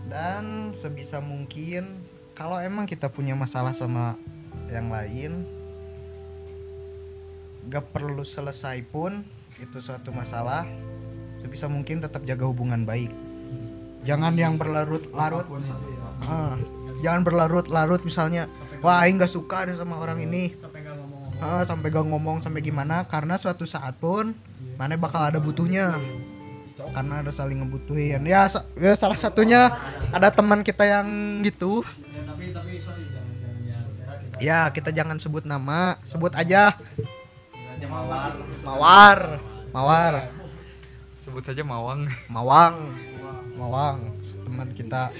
Dan 0.08 0.76
sebisa 0.76 1.24
mungkin 1.24 2.04
kalau 2.36 2.60
emang 2.60 2.84
kita 2.88 3.08
punya 3.08 3.32
masalah 3.32 3.72
sama 3.72 4.16
yang 4.68 4.88
lain 4.88 5.44
gak 7.68 7.92
perlu 7.94 8.26
selesai 8.26 8.82
pun 8.88 9.22
itu 9.62 9.78
suatu 9.78 10.10
masalah 10.10 10.66
sebisa 11.42 11.66
mungkin 11.66 11.98
tetap 11.98 12.22
jaga 12.22 12.46
hubungan 12.46 12.86
baik. 12.86 13.10
Jangan 14.06 14.38
yang 14.38 14.54
berlarut-larut. 14.54 15.46
Ah, 16.22 16.54
jangan 17.02 17.26
berlarut-larut 17.26 18.02
misalnya 18.06 18.46
wah 18.78 19.02
aing 19.02 19.18
gak 19.18 19.30
suka 19.30 19.66
deh 19.66 19.74
sama 19.74 19.98
orang 19.98 20.22
ini. 20.22 20.54
Nggak 20.54 21.42
Ah, 21.42 21.66
sampai 21.66 21.90
gak 21.90 22.06
ngomong 22.06 22.38
sampai 22.38 22.62
gimana. 22.62 23.02
Karena 23.10 23.34
suatu 23.34 23.66
saat 23.66 23.98
pun 23.98 24.30
mana 24.78 24.94
bakal 24.94 25.26
ada 25.26 25.42
butuhnya. 25.42 25.98
Karena 26.94 27.22
ada 27.22 27.30
saling 27.34 27.62
ngebutuhin. 27.62 28.22
Ya, 28.26 28.46
sa- 28.46 28.66
ya 28.78 28.94
salah 28.94 29.18
satunya 29.18 29.70
ada 30.14 30.30
teman 30.30 30.62
kita 30.62 30.86
yang 30.86 31.06
gitu. 31.42 31.82
Ya, 34.42 34.66
ya 34.66 34.74
kita 34.74 34.90
jangan 34.90 35.18
sebut 35.18 35.46
nama. 35.46 35.98
Sebut 36.06 36.34
aja 36.34 36.74
mawar. 37.86 38.34
Mawar. 38.62 39.18
Mawar 39.72 40.41
sebut 41.22 41.46
saja 41.46 41.62
mawang. 41.62 42.10
Mawang. 42.34 42.90
Mawang 43.54 44.18
teman 44.42 44.74
kita. 44.74 45.14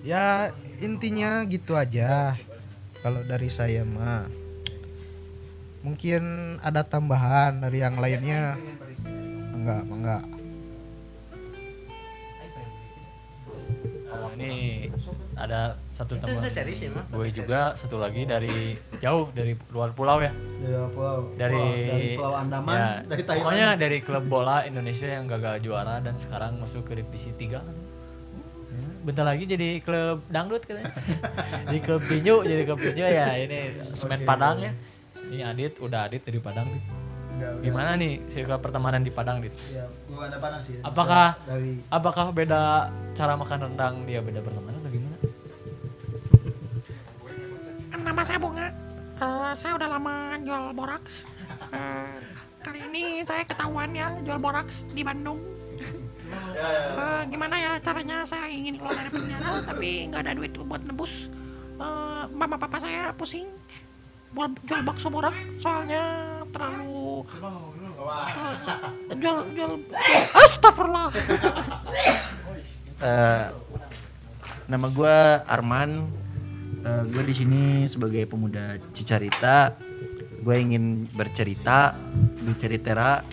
Ya 0.00 0.48
intinya 0.80 1.44
gitu 1.44 1.76
aja. 1.76 2.40
Kalau 3.04 3.20
dari 3.20 3.52
saya 3.52 3.84
mah 3.84 4.24
mungkin 5.84 6.56
ada 6.64 6.80
tambahan 6.80 7.60
dari 7.60 7.84
yang 7.84 8.00
lainnya. 8.00 8.56
Enggak 9.52 9.84
enggak. 9.84 10.24
Oh 14.08 14.32
ini 14.40 14.88
ada 15.34 15.74
satu 15.90 16.14
teman 16.14 16.38
ya 16.40 16.62
gue 16.94 17.28
juga 17.34 17.74
satu 17.74 17.98
lagi 17.98 18.22
dari 18.22 18.78
jauh 19.02 19.34
dari 19.34 19.58
luar 19.70 19.90
pulau 19.90 20.22
ya. 20.22 20.30
Dari 20.30 20.74
pulau. 20.94 21.18
Dari, 21.34 21.58
pulau, 21.58 21.90
dari 21.90 22.08
pulau 22.14 22.34
Andaman 22.38 22.74
ya, 22.74 22.88
dari 23.02 23.22
Thailand. 23.22 23.38
pokoknya 23.42 23.68
dari 23.74 23.98
klub 24.00 24.24
bola 24.24 24.56
Indonesia 24.62 25.08
yang 25.10 25.26
gagal 25.26 25.58
juara 25.60 25.98
dan 25.98 26.14
sekarang 26.16 26.62
masuk 26.62 26.86
ke 26.86 27.02
divisi 27.02 27.34
3 27.34 27.94
bentar 29.04 29.22
lagi 29.22 29.44
jadi 29.44 29.84
klub 29.84 30.24
dangdut 30.32 30.64
katanya. 30.64 30.88
Di 31.70 31.78
klub 31.84 32.00
tinju 32.08 32.40
jadi 32.40 32.62
klub 32.64 32.80
tinju 32.80 33.04
ya 33.04 33.36
ini 33.36 33.92
semen 33.92 34.24
Padang 34.24 34.64
ya. 34.64 34.72
Ini 35.28 35.44
Adit 35.44 35.76
udah 35.76 36.08
Adit 36.08 36.24
dari 36.24 36.40
Padang. 36.40 36.72
Udah, 36.72 37.50
udah. 37.50 37.62
gimana 37.66 37.90
nih 37.98 38.24
circle 38.30 38.62
pertemanan 38.62 39.02
di 39.02 39.10
Padang 39.10 39.42
Dit? 39.44 39.52
Ya 39.68 39.84
gua 40.06 40.30
ada 40.30 40.38
panas 40.38 40.70
sih 40.70 40.78
Apakah- 40.80 41.34
dari 41.44 41.82
apakah 41.90 42.30
beda 42.30 42.88
cara 43.12 43.34
makan 43.34 43.58
rendang 43.70 43.94
dia 44.06 44.22
beda 44.22 44.38
pertemanan 44.38 44.73
Saya 48.24 48.40
Bunga. 48.40 48.72
Eh, 49.20 49.52
saya 49.54 49.72
udah 49.76 49.88
lama 49.88 50.40
jual 50.42 50.72
boraks. 50.72 51.22
Eh, 51.70 52.16
kali 52.64 52.80
ini 52.90 53.20
saya 53.22 53.44
ketahuan 53.44 53.92
ya 53.92 54.10
jual 54.24 54.40
boraks 54.40 54.88
di 54.90 55.04
Bandung. 55.04 55.38
Eh, 56.56 57.22
gimana 57.28 57.54
ya 57.60 57.72
caranya 57.84 58.24
saya 58.24 58.48
ingin 58.48 58.80
keluar 58.80 58.96
dari 58.96 59.10
penjara 59.12 59.60
tapi 59.62 60.08
nggak 60.08 60.20
ada 60.24 60.32
duit 60.34 60.56
buat 60.56 60.82
nebus. 60.82 61.28
Eh, 61.76 62.24
mama 62.32 62.56
papa 62.56 62.80
saya 62.80 63.12
pusing 63.12 63.44
jual, 64.34 64.50
jual 64.66 64.82
bakso 64.82 65.08
borak 65.12 65.36
soalnya 65.62 66.02
terlalu 66.50 67.22
jual 69.14 69.36
jual 69.54 69.72
astagfirullah 70.34 71.08
Eh, 73.04 73.46
nama 74.64 74.86
gue 74.88 75.16
Arman 75.44 76.08
gue 76.84 77.22
di 77.24 77.34
sini 77.34 77.88
sebagai 77.88 78.28
pemuda 78.28 78.76
Cicarita, 78.92 79.72
gue 80.44 80.56
ingin 80.60 81.08
bercerita, 81.16 81.96
bercerita, 82.44 83.24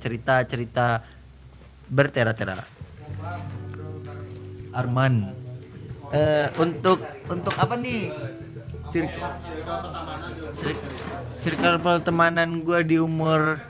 cerita-cerita 0.00 1.04
bertera-tera. 1.92 2.64
Arman, 4.72 5.34
eh, 6.14 6.48
untuk 6.56 7.04
untuk 7.28 7.52
apa 7.60 7.76
nih? 7.76 8.08
Sir- 8.90 9.12
circle 11.38 11.78
pertemanan 11.78 12.64
gue 12.64 12.80
di 12.82 12.96
umur 12.98 13.60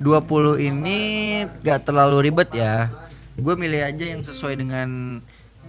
20 0.00 0.58
ini 0.58 0.98
gak 1.62 1.86
terlalu 1.86 2.30
ribet 2.30 2.50
ya. 2.56 2.90
Gue 3.36 3.54
milih 3.54 3.86
aja 3.86 4.04
yang 4.08 4.24
sesuai 4.24 4.58
dengan 4.58 5.20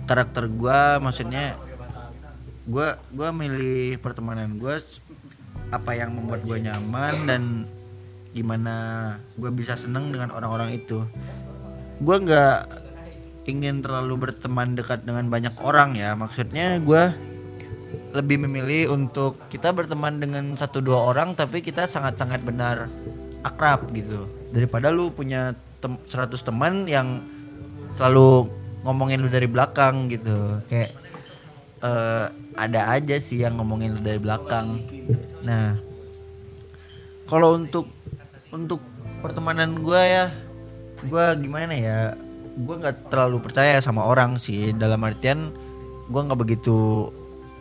karakter 0.09 0.49
gue, 0.49 0.81
maksudnya 1.03 1.59
gue 2.65 2.87
gua 3.13 3.29
milih 3.29 4.01
pertemanan 4.01 4.57
gue 4.57 4.75
apa 5.69 5.91
yang 5.93 6.13
membuat 6.17 6.41
gue 6.45 6.57
nyaman 6.61 7.15
dan 7.29 7.43
gimana 8.33 8.75
gue 9.39 9.49
bisa 9.53 9.79
seneng 9.79 10.11
dengan 10.11 10.33
orang-orang 10.33 10.75
itu. 10.75 11.07
Gue 12.03 12.17
nggak 12.19 12.85
ingin 13.45 13.85
terlalu 13.85 14.29
berteman 14.29 14.73
dekat 14.73 15.05
dengan 15.05 15.29
banyak 15.29 15.53
orang 15.61 15.93
ya 15.93 16.17
maksudnya 16.17 16.81
gue 16.81 17.13
lebih 18.11 18.41
memilih 18.47 18.95
untuk 18.95 19.37
kita 19.47 19.69
berteman 19.71 20.17
dengan 20.17 20.57
satu 20.57 20.81
dua 20.81 21.13
orang 21.13 21.37
tapi 21.37 21.61
kita 21.61 21.85
sangat-sangat 21.85 22.41
benar 22.41 22.89
akrab 23.45 23.87
gitu. 23.93 24.25
Daripada 24.49 24.89
lu 24.89 25.13
punya 25.13 25.53
tem 25.83 25.99
100 26.09 26.33
teman 26.41 26.89
yang 26.89 27.21
selalu 27.93 28.49
ngomongin 28.81 29.21
lu 29.21 29.29
dari 29.29 29.45
belakang 29.45 30.09
gitu. 30.09 30.63
Kayak 30.65 30.91
eh, 31.83 32.27
ada 32.55 32.95
aja 32.95 33.15
sih 33.19 33.43
yang 33.43 33.59
ngomongin 33.59 33.99
lu 33.99 34.01
dari 34.01 34.19
belakang. 34.19 34.83
Nah 35.43 35.75
kalau 37.27 37.59
untuk 37.59 37.91
untuk 38.49 38.79
pertemanan 39.19 39.83
gue 39.83 40.01
ya 40.01 40.31
gue 41.03 41.25
gimana 41.43 41.73
ya 41.75 41.99
gue 42.55 42.75
nggak 42.75 43.11
terlalu 43.11 43.43
percaya 43.43 43.77
sama 43.83 44.07
orang 44.07 44.39
sih. 44.39 44.71
Dalam 44.71 45.03
artian 45.03 45.51
gue 46.07 46.21
nggak 46.21 46.39
begitu 46.39 47.11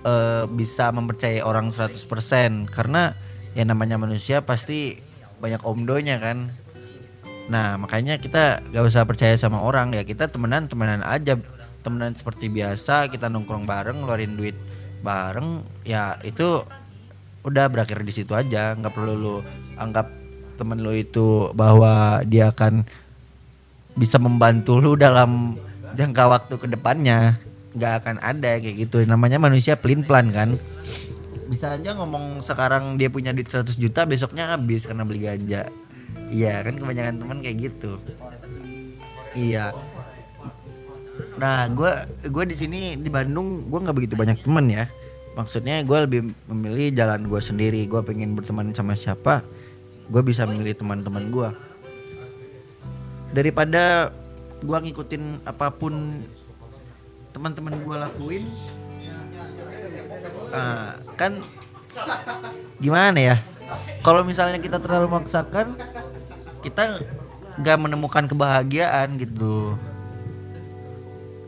eh, 0.07 0.47
bisa 0.47 0.95
mempercayai 0.95 1.43
orang 1.43 1.75
100% 1.75 2.71
karena 2.71 3.19
ya 3.59 3.67
namanya 3.67 3.99
manusia 3.99 4.47
pasti 4.47 4.99
banyak 5.43 5.63
omdonya 5.67 6.23
kan. 6.23 6.55
Nah 7.51 7.77
makanya 7.77 8.17
kita 8.17 8.65
gak 8.73 8.85
usah 8.89 9.05
percaya 9.05 9.35
sama 9.37 9.61
orang 9.61 9.93
ya. 9.93 10.07
Kita 10.07 10.31
temenan 10.31 10.71
temenan 10.71 11.05
aja. 11.05 11.37
Temenan 11.85 12.17
seperti 12.17 12.49
biasa 12.49 13.13
kita 13.13 13.29
nongkrong 13.29 13.69
bareng 13.69 14.01
ngeluarin 14.01 14.41
duit 14.41 14.57
bareng 15.05 15.61
ya 15.85 16.17
itu 16.25 16.65
udah 17.45 17.69
berakhir 17.69 18.01
di 18.01 18.13
situ 18.17 18.33
aja. 18.33 18.73
Nggak 18.73 18.95
perlu 18.97 19.15
lu 19.15 19.37
anggap 19.77 20.09
temen 20.57 20.81
lu 20.81 20.97
itu 20.97 21.53
bahwa 21.53 22.25
dia 22.25 22.49
akan 22.49 22.89
bisa 23.95 24.17
membantu 24.17 24.81
lu 24.81 24.97
dalam 24.97 25.61
jangka 25.95 26.25
waktu 26.27 26.55
ke 26.59 26.67
depannya 26.67 27.39
nggak 27.77 27.93
akan 28.03 28.17
ada 28.25 28.57
kayak 28.57 28.89
gitu. 28.89 29.05
Namanya 29.05 29.37
manusia 29.37 29.77
pelin 29.77 30.03
pelan 30.03 30.33
kan? 30.33 30.57
Bisa 31.45 31.77
aja 31.77 31.93
ngomong 31.93 32.41
sekarang 32.41 32.97
dia 32.97 33.13
punya 33.13 33.31
duit 33.37 33.47
100 33.47 33.77
juta 33.77 34.09
besoknya 34.09 34.57
habis 34.57 34.89
karena 34.89 35.05
beli 35.05 35.29
ganja. 35.29 35.69
Iya 36.33 36.65
kan 36.65 36.75
kebanyakan 36.81 37.21
teman 37.21 37.39
kayak 37.45 37.57
gitu. 37.71 38.01
Iya 39.37 39.75
nah 41.39 41.67
gue 41.71 41.91
gue 42.27 42.45
di 42.47 42.57
sini 42.59 42.81
di 42.99 43.11
Bandung 43.11 43.71
gue 43.71 43.79
nggak 43.79 43.97
begitu 43.97 44.15
banyak 44.15 44.43
teman 44.43 44.67
ya. 44.71 44.91
Maksudnya 45.35 45.83
gue 45.83 45.99
lebih 46.07 46.21
memilih 46.47 46.95
jalan 46.95 47.27
gue 47.27 47.41
sendiri. 47.43 47.83
Gue 47.91 48.07
pengen 48.07 48.39
berteman 48.39 48.71
sama 48.71 48.95
siapa 48.95 49.43
gue 50.09 50.23
bisa 50.23 50.45
memilih 50.45 50.77
teman-teman 50.77 51.33
gue 51.33 51.49
daripada 53.33 54.13
gue 54.61 54.79
ngikutin 54.79 55.45
apa 55.49 55.73
pun 55.73 56.23
teman-teman 57.35 57.75
gue 57.83 57.97
lakuin 57.99 58.45
ah, 60.55 60.95
kan 61.19 61.41
gimana 62.79 63.19
ya? 63.19 63.37
Kalau 64.05 64.23
misalnya 64.23 64.61
kita 64.61 64.77
terlalu 64.79 65.09
memaksakan 65.09 65.75
kita 66.61 67.01
nggak 67.59 67.79
menemukan 67.81 68.29
kebahagiaan 68.29 69.17
gitu 69.19 69.75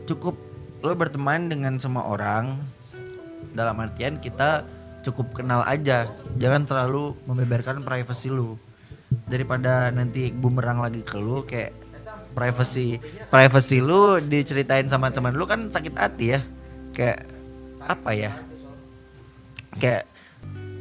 cukup 0.07 0.39
lo 0.81 0.93
berteman 0.95 1.51
dengan 1.51 1.75
semua 1.77 2.07
orang 2.07 2.63
dalam 3.51 3.75
artian 3.83 4.17
kita 4.23 4.63
cukup 5.03 5.35
kenal 5.43 5.61
aja. 5.67 6.07
Jangan 6.39 6.63
terlalu 6.63 7.13
membeberkan 7.27 7.83
privasi 7.83 8.31
lu. 8.31 8.55
Daripada 9.27 9.91
nanti 9.91 10.31
bumerang 10.31 10.83
lagi 10.83 11.03
ke 11.03 11.15
lu 11.19 11.43
kayak 11.47 11.71
privacy 12.35 13.01
privacy 13.33 13.81
lu 13.81 14.21
diceritain 14.21 14.85
sama 14.85 15.09
teman 15.09 15.33
lu 15.33 15.47
kan 15.47 15.67
sakit 15.67 15.93
hati 15.95 16.37
ya. 16.37 16.41
Kayak 16.95 17.27
apa 17.83 18.11
ya? 18.15 18.31
Kayak 19.79 20.07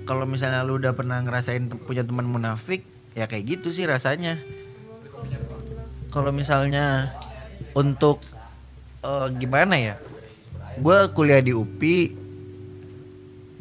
kalau 0.07 0.27
misalnya 0.27 0.63
lu 0.63 0.79
udah 0.79 0.95
pernah 0.95 1.19
ngerasain 1.23 1.67
punya 1.87 2.07
teman 2.07 2.27
munafik 2.27 2.87
ya 3.19 3.27
kayak 3.27 3.59
gitu 3.59 3.75
sih 3.75 3.87
rasanya. 3.87 4.39
Kalau 6.11 6.31
misalnya 6.31 7.15
untuk 7.77 8.23
eh, 9.07 9.27
gimana 9.39 9.75
ya? 9.79 9.95
Gue 10.83 11.09
kuliah 11.15 11.41
di 11.41 11.55
UPI 11.55 11.99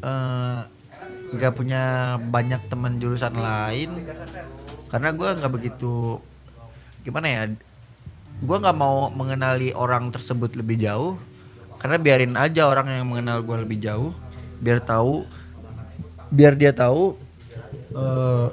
eh, 0.02 0.60
nggak 1.36 1.54
punya 1.54 2.16
banyak 2.20 2.62
teman 2.68 2.98
jurusan 2.98 3.38
lain. 3.38 4.10
Karena 4.90 5.14
gue 5.14 5.30
nggak 5.30 5.54
begitu 5.54 6.20
gimana 7.06 7.30
ya 7.30 7.44
gue 8.36 8.58
nggak 8.58 8.76
mau 8.76 9.14
mengenali 9.14 9.70
orang 9.78 10.10
tersebut 10.10 10.58
lebih 10.58 10.82
jauh. 10.82 11.16
Karena 11.78 12.02
biarin 12.02 12.34
aja 12.34 12.66
orang 12.66 12.90
yang 12.90 13.06
mengenal 13.06 13.46
gue 13.46 13.58
lebih 13.62 13.80
jauh 13.80 14.12
biar 14.60 14.80
tahu 14.80 15.28
biar 16.32 16.56
dia 16.56 16.72
tahu 16.72 17.20
eh 17.96 18.48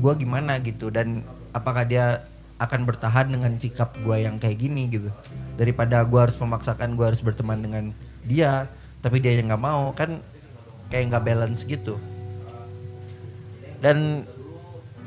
gue 0.00 0.12
gimana 0.16 0.56
gitu 0.64 0.88
dan 0.88 1.20
apakah 1.52 1.84
dia 1.84 2.24
akan 2.60 2.84
bertahan 2.84 3.32
dengan 3.32 3.56
sikap 3.56 3.96
gue 4.04 4.20
yang 4.20 4.36
kayak 4.36 4.60
gini 4.60 4.92
gitu. 4.92 5.08
Daripada 5.56 6.04
gue 6.04 6.20
harus 6.20 6.36
memaksakan 6.36 6.92
gue 6.92 7.06
harus 7.08 7.24
berteman 7.24 7.64
dengan 7.64 7.96
dia 8.20 8.68
tapi 9.00 9.16
dia 9.16 9.32
yang 9.32 9.48
nggak 9.48 9.64
mau 9.64 9.96
kan 9.96 10.20
kayak 10.92 11.08
nggak 11.08 11.24
balance 11.24 11.64
gitu. 11.64 11.96
Dan 13.80 14.28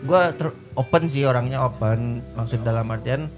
gue 0.02 0.22
open 0.74 1.04
sih 1.06 1.30
orangnya 1.30 1.62
open 1.62 2.26
maksud 2.34 2.66
dalam 2.66 2.90
artian 2.90 3.30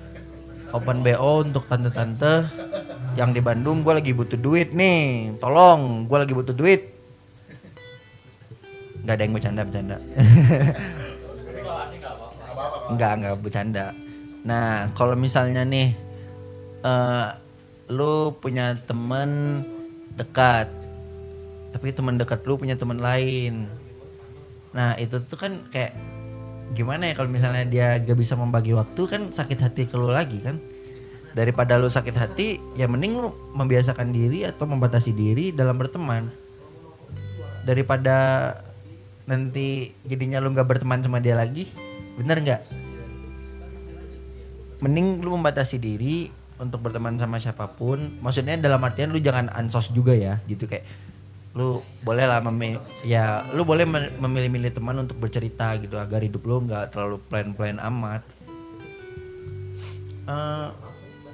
open 0.72 1.04
bo 1.04 1.44
untuk 1.44 1.68
tante-tante 1.68 2.48
yang 3.20 3.36
di 3.36 3.44
Bandung. 3.44 3.84
Gue 3.84 4.00
lagi 4.00 4.16
butuh 4.16 4.40
duit 4.40 4.72
nih 4.72 5.36
tolong 5.44 6.08
gue 6.08 6.18
lagi 6.24 6.32
butuh 6.32 6.56
duit. 6.56 6.88
Nggak 9.04 9.16
ada 9.20 9.24
yang 9.28 9.34
bercanda 9.36 9.62
bercanda 9.68 9.98
nggak 12.86 13.12
nggak 13.22 13.36
bercanda 13.42 13.86
nah 14.46 14.94
kalau 14.94 15.18
misalnya 15.18 15.66
nih 15.66 15.90
eh 16.86 17.28
lu 17.90 18.34
punya 18.38 18.78
temen 18.86 19.62
dekat 20.18 20.70
tapi 21.76 21.92
teman 21.92 22.16
dekat 22.16 22.40
lu 22.48 22.56
punya 22.56 22.80
teman 22.80 23.04
lain. 23.04 23.68
Nah 24.72 24.96
itu 24.96 25.20
tuh 25.28 25.36
kan 25.36 25.60
kayak 25.76 25.92
gimana 26.72 27.12
ya 27.12 27.14
kalau 27.20 27.28
misalnya 27.28 27.68
dia 27.68 28.00
gak 28.00 28.16
bisa 28.16 28.40
membagi 28.40 28.72
waktu 28.72 29.02
kan 29.12 29.22
sakit 29.36 29.60
hati 29.60 29.84
ke 29.92 30.00
lu 30.00 30.08
lagi 30.08 30.40
kan? 30.40 30.56
Daripada 31.36 31.76
lu 31.76 31.92
sakit 31.92 32.16
hati 32.16 32.64
ya 32.80 32.88
mending 32.88 33.20
lu 33.20 33.36
membiasakan 33.60 34.16
diri 34.16 34.48
atau 34.48 34.64
membatasi 34.72 35.12
diri 35.12 35.52
dalam 35.52 35.76
berteman. 35.76 36.32
Daripada 37.68 38.16
nanti 39.28 39.92
jadinya 40.08 40.40
lu 40.40 40.56
nggak 40.56 40.70
berteman 40.70 41.04
sama 41.04 41.20
dia 41.20 41.36
lagi 41.36 41.68
bener 42.16 42.40
nggak 42.40 42.62
mending 44.84 45.24
lu 45.24 45.36
membatasi 45.36 45.80
diri 45.80 46.32
untuk 46.60 46.84
berteman 46.84 47.20
sama 47.20 47.40
siapa 47.40 47.68
pun. 47.76 48.20
Maksudnya 48.24 48.56
dalam 48.60 48.80
artian 48.84 49.12
lu 49.12 49.20
jangan 49.20 49.52
ansos 49.52 49.92
juga 49.92 50.16
ya 50.16 50.40
gitu. 50.48 50.68
Kayak 50.68 50.88
lu 51.56 51.80
boleh 52.04 52.28
lah 52.28 52.44
memi- 52.44 52.80
ya 53.08 53.48
lu 53.56 53.64
boleh 53.64 53.88
me- 53.88 54.12
memilih-milih 54.20 54.76
teman 54.76 55.00
untuk 55.00 55.16
bercerita 55.16 55.72
gitu 55.80 55.96
agar 55.96 56.20
hidup 56.20 56.44
lu 56.44 56.68
nggak 56.68 56.92
terlalu 56.92 57.20
plain-plain 57.32 57.80
amat. 57.80 58.24
Eh, 60.26 60.68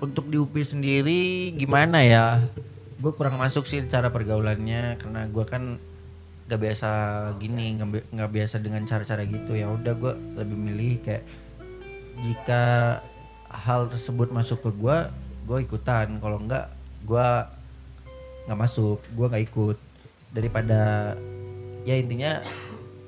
untuk 0.02 0.28
di 0.28 0.38
UPI 0.38 0.64
sendiri 0.66 1.22
gimana 1.58 2.02
ya? 2.06 2.42
Gue 3.02 3.14
kurang 3.18 3.42
masuk 3.42 3.66
sih 3.66 3.82
cara 3.90 4.14
pergaulannya 4.14 4.98
karena 5.02 5.26
gue 5.26 5.46
kan 5.46 5.82
gak 6.52 6.60
biasa 6.60 6.90
gini 7.40 7.80
nggak 8.12 8.32
biasa 8.34 8.60
dengan 8.60 8.84
cara-cara 8.86 9.24
gitu. 9.26 9.58
Ya 9.58 9.72
udah 9.72 9.94
gue 9.96 10.14
lebih 10.38 10.58
milih 10.58 10.94
kayak 11.02 11.24
jika 12.22 12.62
hal 13.52 13.92
tersebut 13.92 14.32
masuk 14.32 14.64
ke 14.64 14.72
gue 14.72 14.98
gue 15.46 15.58
ikutan. 15.68 16.08
Kalau 16.24 16.40
enggak 16.40 16.72
gue 17.04 17.28
nggak 18.48 18.60
masuk 18.60 19.04
gue 19.14 19.26
nggak 19.28 19.46
ikut. 19.52 19.78
Daripada 20.32 21.14
ya 21.84 21.96
intinya 22.00 22.40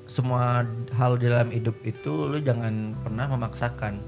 semua 0.04 0.62
hal 0.94 1.16
di 1.16 1.26
dalam 1.26 1.48
hidup 1.48 1.80
itu 1.82 2.28
lu 2.28 2.38
jangan 2.38 2.92
pernah 3.00 3.26
memaksakan. 3.32 3.98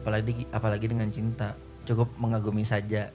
Apalagi 0.00 0.48
apalagi 0.50 0.86
dengan 0.88 1.12
cinta. 1.12 1.52
Cukup 1.84 2.08
mengagumi 2.16 2.64
saja. 2.64 3.12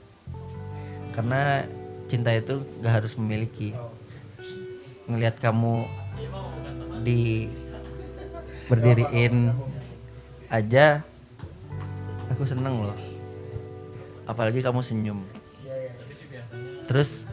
Karena 1.10 1.66
cinta 2.06 2.30
itu 2.30 2.62
gak 2.82 3.02
harus 3.02 3.18
memiliki. 3.18 3.74
Ngelihat 5.10 5.38
kamu 5.42 5.86
di 7.02 7.50
berdiriin 8.66 9.54
aja 10.50 11.02
aku 12.30 12.42
seneng 12.46 12.82
loh. 12.82 12.98
Apalagi 14.26 14.62
kamu 14.62 14.82
senyum. 14.82 15.22
Terus 16.86 17.26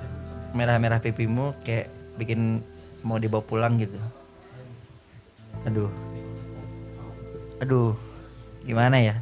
merah-merah 0.54 1.02
pipimu 1.02 1.58
kayak 1.66 1.90
bikin 2.18 2.62
mau 3.02 3.18
dibawa 3.18 3.42
pulang 3.46 3.78
gitu. 3.82 3.98
Aduh. 5.66 5.90
Aduh 7.62 7.98
gimana 8.64 8.98
ya? 9.02 9.16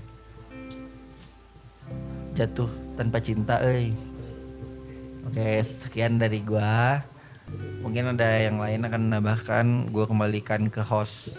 Jatuh 2.36 2.70
tanpa 2.96 3.20
cinta 3.20 3.60
eh 3.64 3.92
oke 5.28 5.64
sekian 5.64 6.20
dari 6.20 6.44
gua. 6.44 7.04
Mungkin 7.82 8.16
ada 8.16 8.40
yang 8.40 8.62
lain 8.62 8.88
akan 8.88 9.02
menambahkan. 9.12 9.66
Gua 9.92 10.08
kembalikan 10.08 10.72
ke 10.72 10.80
host 10.84 11.36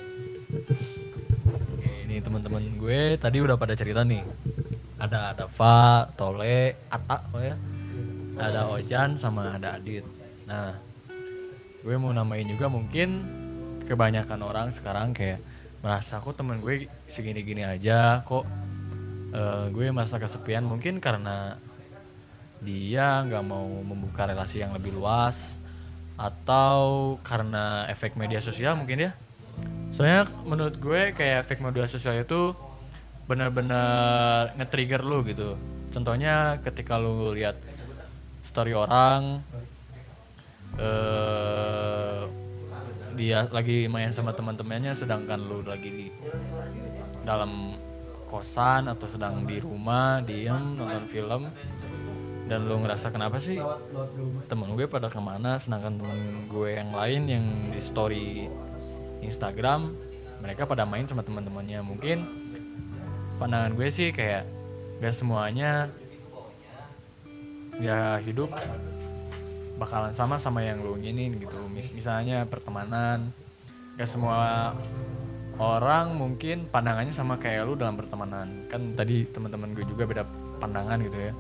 teman-teman 2.33 2.64
gue 2.81 3.21
tadi 3.21 3.45
udah 3.45 3.61
pada 3.61 3.77
cerita 3.77 4.01
nih. 4.09 4.25
Ada 4.97 5.37
ada 5.37 5.45
Fa, 5.53 6.09
Tole, 6.16 6.88
Ata, 6.88 7.29
oh 7.37 7.45
ya. 7.45 7.61
Ada 8.40 8.73
Ojan 8.73 9.21
sama 9.21 9.61
ada 9.61 9.77
Adit. 9.77 10.01
Nah, 10.49 10.73
gue 11.85 11.95
mau 12.01 12.09
namain 12.09 12.49
juga 12.49 12.73
mungkin 12.73 13.21
kebanyakan 13.85 14.40
orang 14.40 14.73
sekarang 14.73 15.12
kayak 15.12 15.45
merasa 15.85 16.25
kok 16.25 16.40
temen 16.40 16.64
gue 16.64 16.88
segini-gini 17.05 17.68
aja 17.68 18.25
kok 18.25 18.49
eh, 19.37 19.66
gue 19.68 19.92
merasa 19.92 20.16
kesepian 20.16 20.64
mungkin 20.64 21.03
karena 21.03 21.61
dia 22.64 23.21
nggak 23.27 23.45
mau 23.45 23.66
membuka 23.83 24.25
relasi 24.25 24.64
yang 24.64 24.73
lebih 24.73 24.97
luas 24.97 25.61
atau 26.16 27.18
karena 27.27 27.85
efek 27.90 28.16
media 28.16 28.40
sosial 28.40 28.79
mungkin 28.79 29.11
ya 29.11 29.12
soalnya 29.92 30.24
menurut 30.48 30.81
gue 30.81 31.12
kayak 31.12 31.46
efek 31.46 31.61
media 31.61 31.85
sosial 31.87 32.18
itu 32.24 32.57
benar-benar 33.28 34.57
nge-trigger 34.59 35.05
lu 35.05 35.22
gitu. 35.28 35.55
Contohnya 35.92 36.59
ketika 36.64 36.96
lu 36.96 37.37
lihat 37.37 37.61
story 38.42 38.72
orang 38.74 39.44
eh 40.81 42.24
dia 43.12 43.44
lagi 43.52 43.87
main 43.92 44.09
sama 44.09 44.33
teman-temannya 44.33 44.96
sedangkan 44.96 45.37
lu 45.37 45.61
lagi 45.61 45.90
di 45.92 46.07
dalam 47.22 47.70
kosan 48.26 48.88
atau 48.88 49.05
sedang 49.05 49.44
di 49.44 49.61
rumah 49.61 50.24
diem 50.24 50.81
nonton 50.81 51.05
film 51.05 51.52
dan 52.48 52.64
lu 52.64 52.81
ngerasa 52.81 53.12
kenapa 53.12 53.37
sih 53.37 53.61
temen 54.48 54.72
gue 54.72 54.88
pada 54.88 55.12
ke 55.12 55.20
mana 55.20 55.61
sedangkan 55.61 56.00
temen 56.00 56.20
gue 56.48 56.68
yang 56.72 56.90
lain 56.96 57.22
yang 57.28 57.44
di 57.68 57.81
story 57.81 58.48
Instagram 59.23 59.95
mereka 60.43 60.67
pada 60.67 60.83
main 60.83 61.07
sama 61.07 61.23
teman-temannya. 61.23 61.81
Mungkin 61.87 62.19
pandangan 63.39 63.73
gue 63.79 63.89
sih 63.89 64.11
kayak 64.11 64.47
gak 64.99 65.15
semuanya 65.15 65.91
ya 67.83 68.21
hidup 68.23 68.55
bakalan 69.79 70.15
sama 70.15 70.39
sama 70.39 70.63
yang 70.63 70.83
lu 70.83 70.99
inginin 70.99 71.39
gitu. 71.39 71.59
Mis- 71.71 71.95
misalnya 71.95 72.47
pertemanan 72.47 73.31
gak 73.99 74.11
semua 74.11 74.75
orang 75.59 76.15
mungkin 76.19 76.67
pandangannya 76.67 77.15
sama 77.15 77.39
kayak 77.39 77.67
lu 77.67 77.75
dalam 77.79 77.95
pertemanan. 77.95 78.67
Kan 78.67 78.99
tadi 78.99 79.27
teman-teman 79.31 79.75
gue 79.79 79.87
juga 79.87 80.07
beda 80.07 80.23
pandangan 80.59 80.99
gitu 81.07 81.19
ya. 81.19 81.33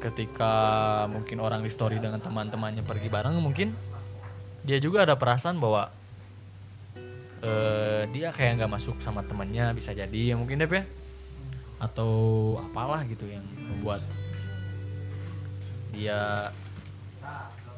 Ketika 0.00 0.54
mungkin 1.08 1.40
orang 1.40 1.64
di 1.64 1.72
story 1.72 1.96
dengan 1.96 2.20
teman-temannya 2.20 2.84
pergi 2.84 3.08
bareng 3.08 3.40
mungkin 3.40 3.72
dia 4.64 4.76
juga 4.80 5.04
ada 5.04 5.16
perasaan 5.16 5.56
bahwa 5.60 5.88
eh, 7.44 8.02
dia 8.08 8.32
kayak 8.32 8.64
nggak 8.64 8.72
masuk 8.72 8.96
sama 9.04 9.20
temannya 9.20 9.76
bisa 9.76 9.92
jadi 9.92 10.32
ya 10.32 10.34
mungkin 10.40 10.56
Dep 10.56 10.72
ya. 10.72 10.84
Atau 11.76 12.12
apalah 12.56 13.04
gitu 13.04 13.28
yang 13.28 13.44
membuat 13.44 14.00
dia 15.92 16.50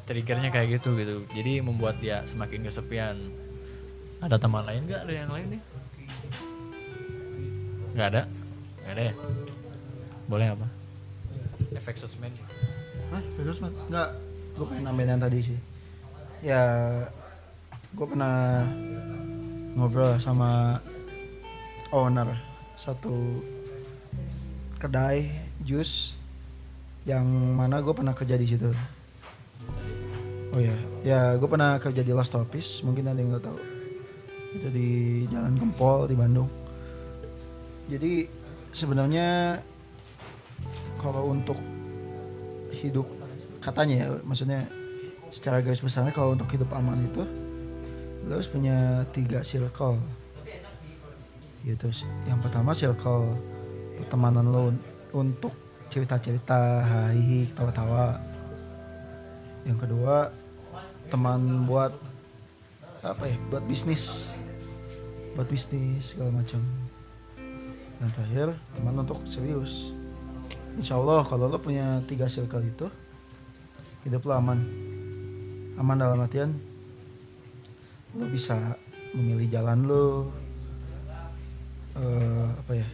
triggernya 0.07 0.49
kayak 0.49 0.79
gitu 0.79 0.95
gitu. 0.95 1.27
Jadi 1.35 1.59
membuat 1.59 1.99
dia 1.99 2.23
semakin 2.23 2.63
kesepian 2.63 3.19
ada 4.23 4.39
teman 4.39 4.63
lain 4.63 4.87
nggak? 4.87 5.03
Ada 5.03 5.13
yang 5.13 5.31
lain 5.35 5.47
nih? 5.59 5.61
Nggak 7.93 8.07
ada? 8.15 8.21
Nggak 8.81 8.93
ada 8.95 9.03
ya? 9.03 9.13
Boleh 10.27 10.47
apa? 10.55 10.67
Efek 11.75 11.99
sosmed. 11.99 12.33
Hah, 13.07 13.23
Virus 13.39 13.63
Mat? 13.63 13.71
Enggak, 13.87 14.09
gue 14.59 14.65
pengen 14.67 14.83
nambahin 14.83 15.11
yang 15.15 15.21
tadi 15.23 15.39
sih. 15.39 15.59
Ya, 16.43 16.63
gue 17.95 18.05
pernah 18.05 18.67
ngobrol 19.77 20.17
sama 20.17 20.81
owner 21.93 22.33
satu 22.73 23.45
kedai 24.81 25.29
jus 25.61 26.17
yang 27.05 27.23
mana 27.53 27.77
gue 27.85 27.93
pernah 27.93 28.17
kerja 28.17 28.35
di 28.35 28.49
situ. 28.49 28.73
Oh 30.51 30.59
ya, 30.59 30.73
ya 31.05 31.19
gue 31.37 31.45
pernah 31.45 31.77
kerja 31.77 32.01
di 32.01 32.09
Lost 32.09 32.33
Office, 32.33 32.81
mungkin 32.81 33.05
ada 33.05 33.21
yang 33.21 33.37
nggak 33.37 33.45
tahu. 33.45 33.59
Itu 34.57 34.67
di 34.73 34.89
Jalan 35.29 35.55
Gempol 35.55 36.09
di 36.09 36.15
Bandung. 36.17 36.49
Jadi 37.87 38.27
sebenarnya 38.73 39.61
kalau 40.97 41.29
untuk 41.31 41.61
hidup 42.73 43.05
katanya 43.61 43.95
ya 43.95 44.07
maksudnya 44.25 44.65
secara 45.29 45.61
garis 45.61 45.85
besarnya 45.85 46.11
kalau 46.11 46.33
untuk 46.33 46.49
hidup 46.51 46.67
aman 46.73 47.07
itu 47.07 47.23
lo 48.27 48.35
harus 48.35 48.51
punya 48.51 49.07
tiga 49.15 49.39
circle 49.41 49.95
gitu. 51.63 51.87
Yang 52.27 52.39
pertama 52.43 52.75
circle 52.75 53.39
pertemanan 53.95 54.45
lo 54.51 54.63
untuk 55.15 55.55
cerita-cerita 55.87 56.83
hahihi 56.83 57.55
tawa-tawa 57.55 58.19
yang 59.67 59.79
kedua 59.79 60.31
teman 61.11 61.67
buat 61.67 61.91
apa 63.03 63.23
ya 63.27 63.35
buat 63.51 63.63
bisnis. 63.67 64.35
Buat 65.35 65.47
bisnis 65.47 66.15
segala 66.15 66.31
macam. 66.43 66.63
Dan 67.97 68.09
terakhir 68.15 68.47
teman 68.75 68.95
untuk 69.03 69.23
serius. 69.27 69.91
Insya 70.79 70.95
Allah 70.95 71.25
kalau 71.27 71.51
lo 71.51 71.59
punya 71.59 71.99
tiga 72.07 72.31
circle 72.31 72.63
itu 72.63 72.87
hidup 74.07 74.23
lo 74.23 74.39
aman. 74.39 74.59
Aman 75.77 75.99
dalam 75.99 76.23
artian 76.23 76.55
lo 78.15 78.25
bisa 78.31 78.77
memilih 79.11 79.47
jalan 79.49 79.83
lo 79.83 80.31
eh, 81.97 82.47
apa 82.53 82.73
ya 82.77 82.87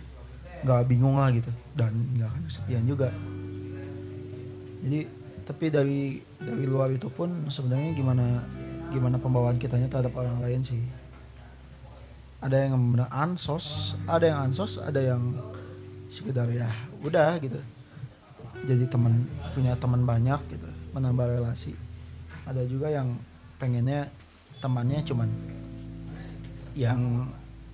nggak 0.64 0.82
bingung 0.88 1.20
lah 1.20 1.30
gitu. 1.36 1.52
Dan 1.76 1.92
nggak 2.18 2.30
akan 2.32 2.42
kesepian 2.48 2.84
juga. 2.88 3.10
Jadi 4.84 5.00
tapi 5.44 5.66
dari 5.68 6.24
dari 6.40 6.64
luar 6.64 6.92
itu 6.96 7.12
pun 7.12 7.52
sebenarnya 7.52 7.92
gimana 7.92 8.26
gimana 8.96 9.20
pembawaan 9.20 9.60
kitanya 9.60 9.92
terhadap 9.92 10.16
orang 10.16 10.40
lain 10.40 10.64
sih. 10.64 10.80
Ada 12.44 12.68
yang 12.68 12.76
benar 12.96 13.12
ansos 13.12 13.96
ada 14.08 14.28
yang 14.28 14.40
ansos 14.48 14.80
ada 14.80 15.00
yang 15.00 15.36
sekedar 16.08 16.48
ya 16.52 16.72
udah 17.04 17.40
gitu. 17.44 17.60
Jadi 18.64 18.88
teman 18.88 19.28
punya 19.52 19.76
teman 19.76 20.08
banyak 20.08 20.40
gitu 20.48 20.70
menambah 20.96 21.28
relasi. 21.28 21.76
Ada 22.48 22.64
juga 22.68 22.88
yang 22.88 23.20
pengennya 23.60 24.08
temannya 24.64 25.04
cuman 25.04 25.28
yang 26.72 27.28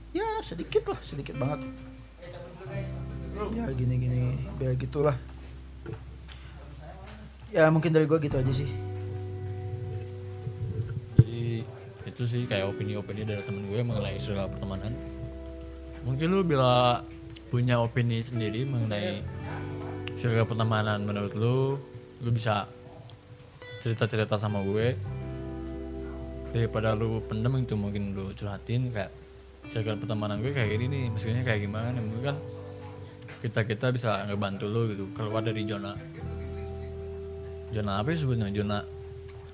ya 0.10 0.26
sedikit 0.42 0.90
lah 0.90 0.98
sedikit 1.06 1.38
banget. 1.38 1.62
Ya 3.54 3.70
gini 3.78 3.96
gini 4.02 4.20
biar 4.58 4.74
gitulah. 4.74 5.14
Ya 7.54 7.70
mungkin 7.70 7.94
dari 7.94 8.10
gua 8.10 8.18
gitu 8.18 8.42
aja 8.42 8.50
sih. 8.50 8.70
Jadi 11.14 11.62
itu 12.10 12.24
sih 12.26 12.42
kayak 12.50 12.74
opini-opini 12.74 13.22
dari 13.22 13.46
temen 13.46 13.70
gue 13.70 13.80
mengenai 13.86 14.18
istilah 14.18 14.50
pertemanan. 14.50 14.98
Mungkin 16.10 16.26
lu 16.26 16.42
bila 16.42 17.06
punya 17.54 17.78
opini 17.78 18.22
sendiri 18.26 18.66
mengenai 18.66 19.22
circle 20.18 20.46
pertemanan 20.46 21.06
menurut 21.06 21.34
lu 21.38 21.78
lu 22.20 22.30
bisa 22.30 22.68
cerita-cerita 23.80 24.36
sama 24.36 24.60
gue 24.62 25.00
daripada 26.50 26.98
lu 26.98 27.22
pendem 27.26 27.62
itu 27.62 27.76
mungkin 27.78 28.18
lu 28.18 28.34
curhatin 28.34 28.90
kayak 28.90 29.12
circle 29.70 30.02
pertemanan 30.02 30.42
gue 30.42 30.50
kayak 30.50 30.70
gini 30.74 30.86
nih 30.90 31.04
maksudnya 31.14 31.44
kayak 31.46 31.62
gimana 31.66 31.94
nih? 31.94 32.02
Mungkin 32.02 32.24
kan 32.26 32.38
kita 33.40 33.62
kita 33.64 33.88
bisa 33.94 34.26
ngebantu 34.28 34.66
lu 34.68 34.82
gitu 34.92 35.06
keluar 35.16 35.46
dari 35.46 35.64
zona 35.64 35.96
zona 37.70 38.02
apa 38.02 38.12
sih 38.12 38.26
sebenarnya 38.26 38.66
zona 38.66 38.78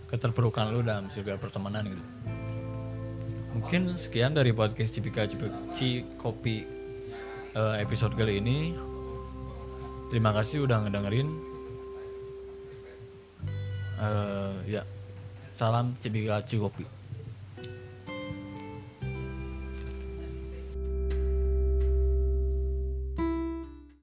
keterpurukan 0.07 0.71
lu 0.71 0.79
dalam 0.81 1.11
segala 1.11 1.37
pertemanan 1.37 1.83
gitu. 1.91 2.03
Mungkin 3.55 3.95
sekian 3.95 4.35
dari 4.35 4.51
podcast 4.51 4.91
Cipika 4.91 5.23
Cipici 5.27 6.03
Kopi 6.19 6.63
eh, 7.55 7.75
episode 7.79 8.15
kali 8.15 8.39
ini. 8.39 8.75
Terima 10.11 10.31
kasih 10.31 10.69
udah 10.69 10.85
ngedengerin. 10.85 11.27
Uh, 13.95 14.59
ya. 14.67 14.83
Salam 15.55 15.95
cibiga 15.99 16.43
Ciropi. 16.43 17.04